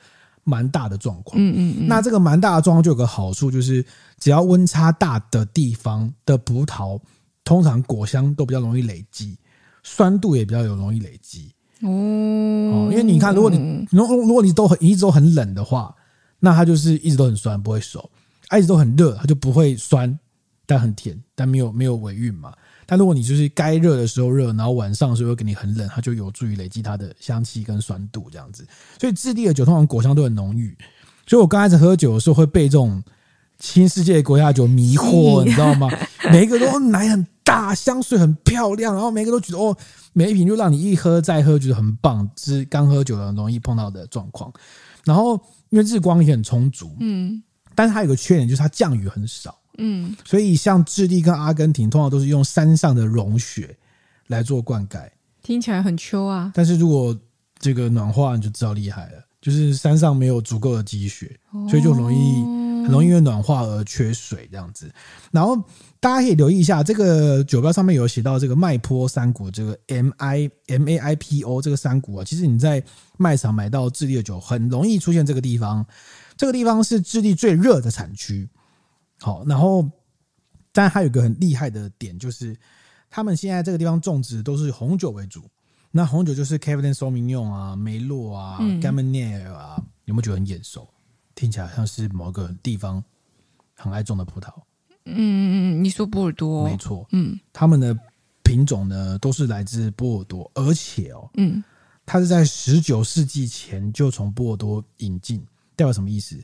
[0.49, 3.85] 蛮大的状况，嗯嗯嗯，那这个蛮大的状况就有个好处，就是
[4.19, 6.99] 只要温差大的地方的葡萄，
[7.45, 9.37] 通常果香都比较容易累积，
[9.83, 11.53] 酸度也比较有容易累积。
[11.83, 12.89] 哦。
[12.91, 15.95] 因为你看，如果你如如果你都很一直都很冷的话，
[16.41, 18.01] 那它就是一直都很酸，不会熟；
[18.57, 20.19] 一直都很热，它就不会酸，
[20.65, 22.55] 但很甜，但没有没有尾韵嘛。
[22.91, 28.67] 但如果你就是该热的时候热，然后晚上的时候又给你很冷，它就有助于累积它的香气跟酸度这样子。
[28.99, 30.75] 所以质地的酒通常果香都很浓郁。
[31.27, 33.03] 所以我刚开始喝酒的时候会被这种
[33.61, 35.91] 新世界国家酒迷惑，你知道吗？
[36.33, 39.77] 每一个都奶很大，香水很漂亮，然后每一个都觉得哦，
[40.15, 44.51] 每一瓶就让你一喝再喝觉得很棒，是刚喝酒的容易碰到的状况。
[45.05, 47.43] 然后因为日光也很充足，嗯，
[47.75, 49.58] 但是它有个缺点就是它降雨很少。
[49.79, 53.77] 嗯，所以像智利跟阿根廷，通常都是用山上的融雪
[54.27, 55.09] 来做灌溉，
[55.43, 56.53] 听起来很秋啊。
[56.55, 57.17] 但是如果
[57.59, 61.39] 这个暖化，你就知道厉害了，就是山上没有足够的积雪，
[61.71, 62.43] 所以就容易
[62.85, 64.93] 很容易因为暖化而缺水这样子。
[65.31, 65.57] 然后
[66.01, 72.83] 大家可以留意一下，这个酒标上面有写到这个麦坡山谷，这个 M I M A I P O 这个山谷啊，其实你在
[73.17, 75.87] 卖场买到智利的酒，很容易出现这个地方。
[76.37, 78.49] 这个地方是智利最热的产区。
[79.21, 79.89] 好，然后
[80.73, 82.57] 但还有一个很厉害的点，就是
[83.11, 85.43] 他们现在这个地方种植都是红酒为主。
[85.91, 90.89] 那红酒就是 Cabernet Sauvignon 啊、梅洛啊、Gamay 啊，嗯、有没有觉得很眼熟？
[91.35, 93.03] 听起来像是某个地方
[93.75, 94.53] 很爱种的葡萄。
[95.07, 96.65] 嗯嗯嗯，你说波尔多？
[96.69, 97.07] 没错。
[97.13, 97.99] 嗯，他们的
[98.43, 101.65] 品种呢都是来自波尔多，而且哦，嗯，
[102.05, 105.41] 它是在十九世纪前就从波尔多引进，
[105.75, 106.39] 代表什么意思？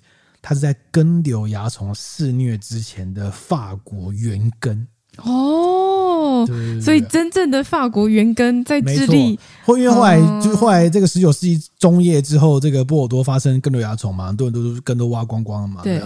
[0.46, 4.86] 它是在根瘤蚜虫肆虐之前的法国原根。
[5.16, 9.38] 哦，对对对对，所以真正的法国原根在智利。
[9.64, 15.80] 后因为后来、嗯、就是后来这个十九世纪中叶之后，这个波尔多发生根瘤蚜虫嘛，很多人都根都挖光光了嘛。
[15.82, 16.02] 对。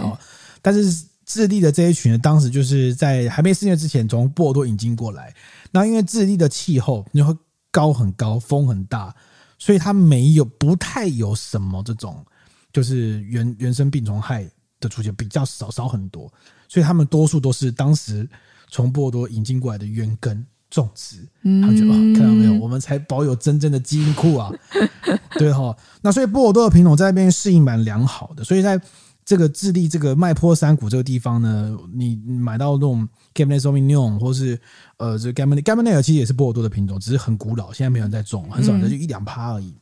[0.61, 5.35] 但是智利的这一群人当时就是在还没肆虐之前从波尔多引进过来。
[5.71, 7.35] 那因为智利的气候你会
[7.71, 9.13] 高很高，风很大，
[9.57, 12.25] 所以它没有不太有什么这种
[12.71, 14.49] 就是原原生病虫害
[14.79, 16.31] 的出现，比较少少很多。
[16.67, 18.27] 所以他们多数都是当时。
[18.71, 24.53] 从波尔多引进过来的原根种植，他们觉得看到没有，我们才保有真正的基因库啊，
[25.39, 25.75] 对哈。
[26.03, 28.79] 那所以波尔多的品种在那边适应蛮良好的，所以在
[29.25, 34.61] 这个智利这个麦坡山谷这个地方呢，你买到那种 Cabernet Sauvignon 或是
[34.97, 39.73] 呃这 Gamay Gamay 其实也是波尔多的品种，只是很古老，现在没有人在种，很少人，就一两趴而已，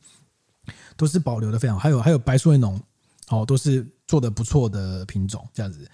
[0.98, 1.80] 都是保留的非常好。
[1.80, 2.78] 还有还有白苏维农，
[3.28, 5.88] 哦，都是做的不错的品种，这样子。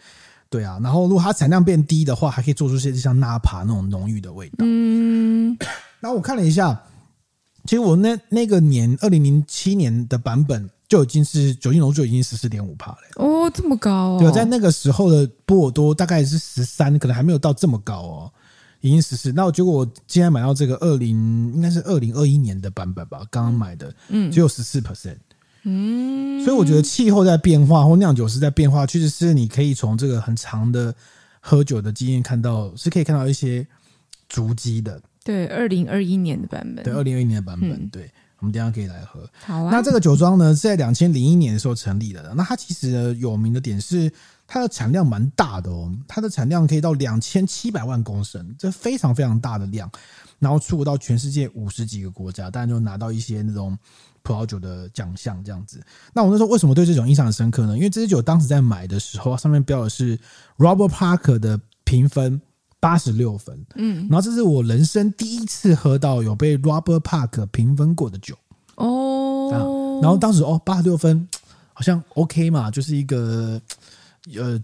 [0.50, 4.56] 对啊，然后如果它产量变低的话，还可以做出些像纳帕那种浓郁的味道。
[4.60, 5.56] 嗯，
[6.00, 6.80] 然后我看了一下，
[7.64, 12.98] 其实我那那个年二零零七年的版本就已经是酒精浓度就已经十四点五帕了。
[13.16, 14.18] 哦，这么高哦！
[14.20, 18.32] 对，在那个时候的波尔多大概是十三，可能还没有到这么高哦，
[18.84, 19.32] 已经十四。
[19.32, 21.16] 那结果我今天买到这个二零
[21.54, 25.16] 应该是二零二一年的版本吧，刚刚买的，嗯，只有十四 percent。
[25.62, 30.94] 嗯，所以我觉得气候在变化，或酿酒师在变化，确实是你可以从这个很长的
[31.40, 33.66] 喝酒的经验看到，是可以看到一些
[34.28, 35.00] 足迹的。
[35.24, 38.10] 对，二零二一年的版本，对，二零二一年的版本，嗯、对，
[38.40, 39.26] 我们等一下可以来喝。
[39.46, 39.70] 好啊。
[39.72, 42.34] 那这个酒庄呢，是在两千零一年的时候成立的。
[42.36, 44.12] 那它其实呢有名的点是
[44.46, 49.90] 它的产量蛮大的哦，它的产量可以到两千七百万公升，这非常非常大的量。
[50.38, 53.76] 然后出口到全世界五十几个国家，当然就拿到一些那种。
[54.26, 55.78] 葡萄酒的奖项这样子，
[56.14, 57.76] 那我那时候为什么对这种印象很深刻呢？
[57.76, 60.18] 因为这支酒当时在买的时候，上面标的是
[60.56, 62.40] Robert Parker 的评分
[62.80, 68.34] 八十六分，嗯，然后这是我人生第一次喝到有被 Robert Parker 评分过的酒
[68.76, 71.28] 哦，然后当时哦八十六分
[71.74, 73.60] 好像 OK 嘛，就是一个
[74.36, 74.58] 呃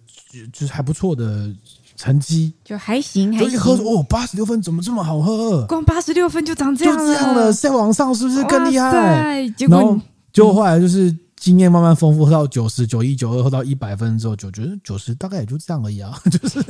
[0.52, 1.50] 就是还不错的。
[1.96, 3.60] 成绩就还行，还行。
[3.60, 5.66] 喝哦，八十六分怎么这么好喝？
[5.66, 7.52] 光八十六分就长这样了，就这样了。
[7.52, 9.46] 再往上是不是更厉害？
[9.54, 10.00] 结果，然后
[10.32, 16.18] 就后来就是经验慢慢丰富，喝到九十九一九二，喝到一百分之后，就觉得九十大概也就这样而已啊。
[16.40, 16.64] 就是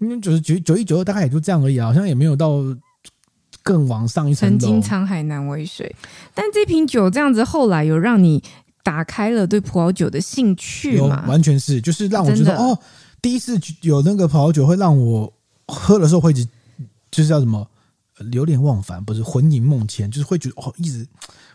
[0.00, 2.58] 因为九十九九一九二大概也就这样而已啊，好像也没有到
[3.62, 4.58] 更往上一层楼。
[4.58, 5.96] 曾经沧海难为水，
[6.34, 8.42] 但这瓶酒这样子，后来有让你
[8.88, 11.26] 打开了对葡萄酒的兴趣嘛？
[11.28, 12.78] 完全是，就是让我觉得哦。
[13.20, 15.30] 第一次有那个葡萄酒会让我
[15.66, 16.42] 喝的时候会一直
[17.10, 17.68] 就是叫什么
[18.30, 21.06] 流连忘返，不是魂萦梦牵，就是会觉得哦，一直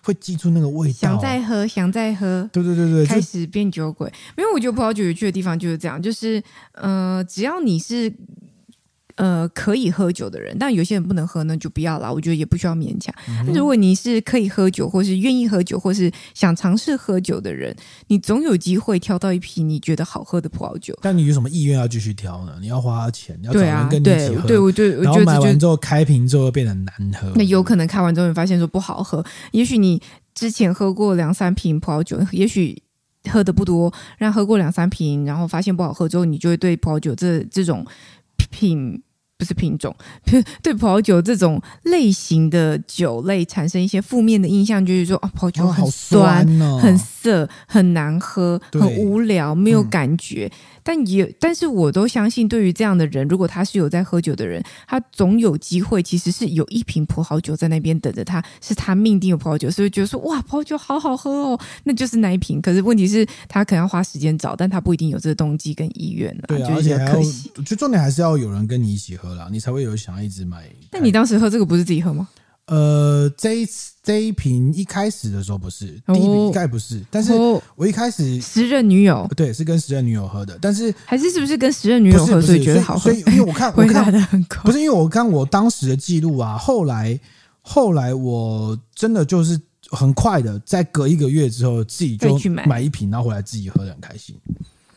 [0.03, 4.07] 会记住那个味道，想再喝，想再喝，对对对对，开始变酒鬼。
[4.37, 8.13] 因为我觉得葡萄酒有趣的地方就是这样，就是呃，只要你是。
[9.15, 12.11] 呃，可以喝酒的人，但有些人不能喝呢，就不要啦。
[12.11, 13.13] 我觉得也不需要勉强。
[13.27, 17.75] 嗯、哼如果你是可以喝酒，或是愿意喝酒，或是想尝试喝酒的人，
[18.07, 20.97] 你总有机会挑到一批你觉得好喝的葡萄酒。
[21.01, 22.53] 但你有什么意愿要继续挑呢？
[22.59, 24.35] 你要花钱，你要找人跟你一起喝。
[24.35, 27.31] 对啊，对，对，我觉得，然后买完之后开瓶之后变得难喝。
[27.35, 29.23] 那有可能开完之后你发现说不好喝。
[29.51, 30.01] 也许你
[30.33, 32.81] 之前喝过两三瓶葡萄酒，也许
[33.29, 37.85] 喝的不多，然后喝过两三瓶，然后发现不好喝之后，你就会对葡萄酒这这种
[38.53, 39.01] 品。
[39.35, 39.93] 不是品种，
[40.61, 50.49] 对葡萄酒这种类型的酒类产生一些负面的印象，就是说啊，葡萄酒很酸、哦好酸哦、很涩、很难喝、很无聊、没有感觉。
[50.53, 62.61] 嗯但也，但是我都相信，对于这样的人，如果他是有在喝酒的人，他总有机会，其实是有一瓶葡萄酒在那边等着他，是他命定的葡萄酒，所以觉得说哇，葡萄酒好好喝哦，那就是那一瓶。
[62.61, 66.43] 可是问题是，他可能要花时间找，但他不一定有这个动机跟意愿了。
[66.47, 67.21] 对啊，而且还要，
[67.63, 70.63] 就重点还是要有人跟你一起喝啦，你才会有想要一直买。
[70.91, 72.27] 那你当时喝这个不是自己喝吗？
[72.67, 77.33] 呃，这一次这一瓶一开始的时候不是，第一瓶应该不是，但是
[77.75, 79.29] 我一开始时任女友。
[79.35, 83.01] 对是跟时任女友喝的，但是还是是不是跟时任女友喝所以觉得好喝？
[83.01, 87.19] 所以因为我看我看 的很快，不是因为我看我当时的记录啊，后来
[87.61, 89.59] 后来我真的就是
[89.89, 92.81] 很快的，在隔一个月之后自己就买。
[92.81, 94.35] 一瓶，然后回来自己喝的很开心。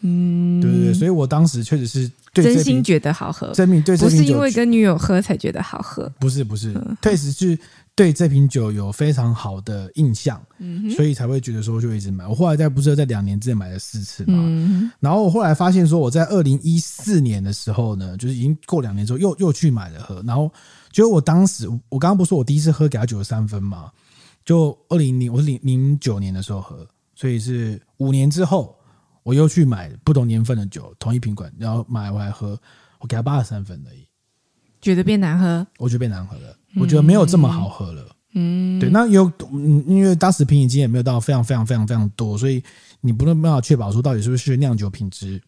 [0.00, 7.58] 嗯，对对对，所以我当时确实是对真心觉得好喝，真命对不是因为跟女友喝才觉得好喝，不是不是，确实是
[7.94, 12.26] 对这瓶酒有非常好的印象，嗯，所以才会觉得说就一直买。
[12.26, 20.52] 我后来在不是在两年之内买了四次嘛，嗯，然后我后来发现说我在二零一四年的时候呢，就是已经过两年之后又又去买了喝，然后
[20.92, 23.90] 就我当时我刚刚不是说我第一次喝给他九十三分嘛，
[24.44, 28.75] 就二零零我是零零九年的时候喝，所以是五年之后。
[29.26, 32.56] 我又去买不同年份的酒，同一瓶款，然后买回来喝，
[33.00, 34.06] 我给他八十三分而已，
[34.80, 38.14] 觉得变难喝，我觉得变难喝了，嗯、我觉得没有这么好喝了。
[38.34, 42.62] 嗯，对，那有，嗯，因为当时品饮经验也没有到非常非常非常非常多，所以
[43.00, 45.42] 你不能办法确保说到底是不是酿酒品质。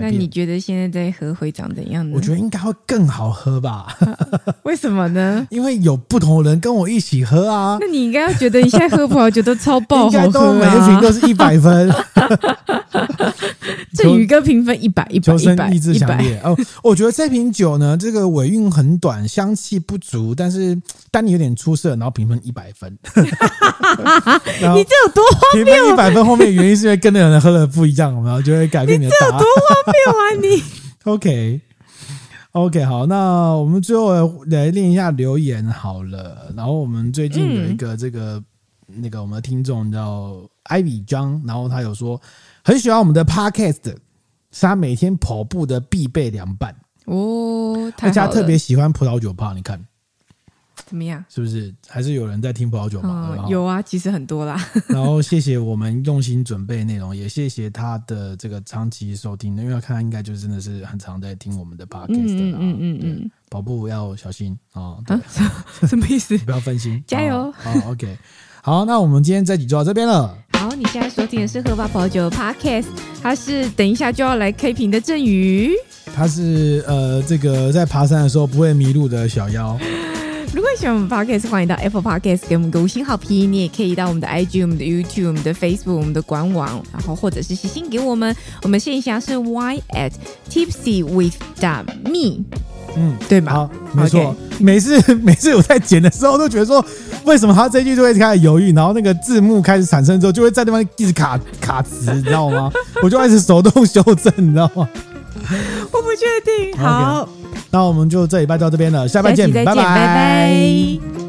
[0.00, 2.16] 那你觉得现在在喝会长怎样呢？
[2.16, 3.86] 我觉得应该会更好喝吧。
[4.64, 5.46] 为什么呢？
[5.48, 7.78] 因为有不同的人跟我一起喝啊。
[7.80, 11.88] 那你应该要觉得你现在喝葡萄酒都超爆 好喝啊，应该都每一瓶都是一百分。
[13.94, 16.56] 这宇哥评分一百一百一百意志强烈哦。
[16.82, 20.76] 我觉得这瓶酒呢，这个尾韵很短，香气不足，但是
[21.10, 22.92] 单宁有点出色，然后评分一百分。
[23.14, 23.24] 你
[24.84, 25.64] 这有多荒谬？
[25.64, 29.32] 评分一百分后面原因是因为跟那个人喝的不一样，然后就会改变你的答案。
[29.34, 29.44] 没有
[29.84, 30.62] 啊，你
[31.10, 31.60] OK
[32.52, 34.12] OK 好，那我们最后
[34.46, 36.52] 来练一下留言好了。
[36.56, 38.42] 然后我们最近有一个这个、
[38.88, 42.20] 嗯、那个我们的听众叫艾比张，然后他有说
[42.64, 46.74] 很喜欢我们的 Podcast，是他每天跑步的必备凉拌
[47.04, 47.92] 哦。
[47.96, 49.86] 大家特别喜欢葡萄酒泡，你看。
[50.84, 51.24] 怎么样？
[51.28, 53.34] 是不是还是有人在听葡萄酒吗？
[53.38, 54.62] 嗯、有啊，其实很多啦。
[54.88, 59.56] 然后谢谢我们用心准备内容，也谢谢他的这个长期收听。
[59.56, 62.58] 因为看他应该就真的是很常在听我们的 podcast 的啦。
[62.60, 64.96] 嗯嗯嗯嗯，跑步要小心啊！
[65.06, 65.22] 对 啊，
[65.88, 66.36] 什么意思？
[66.38, 67.50] 不要分心， 加油！
[67.56, 68.16] 好，OK，
[68.62, 70.36] 好，那我们今天这集就到这边了。
[70.52, 72.86] 好，你现在收听的是喝吧葡萄酒 podcast，
[73.22, 75.72] 他是等一下就要来开瓶的郑宇，
[76.14, 79.78] 他是呃这个在爬山的时候不会迷路的小妖。
[80.54, 83.52] 如果喜欢我们 Podcast，欢迎到 Apple Podcast 给我们个五星好评。
[83.52, 88.34] 你也可以到我们的 IG、我们的 YouTube、我们的 Facebook、我们的官网，然后或者是写信给我们。
[88.62, 90.12] 我们信箱是 y at
[90.48, 91.34] tipsy with
[92.04, 92.42] me，
[92.96, 93.52] 嗯，对吗？
[93.52, 94.34] 好，没错。
[94.58, 96.82] 每次 每次我在剪的时候，都觉得说，
[97.24, 102.72] 为什么他这句就会开始犹豫，然后那个字幕开始产生之后，就会在那边一直卡卡词，你知道吗？
[103.02, 104.88] 我就开始手动修正，你知道吗？
[105.92, 106.76] 我不确定。
[106.78, 107.28] 好。
[107.70, 109.74] 那我们就这礼拜到这边了，下拜见，拜拜。
[109.74, 111.25] 拜拜。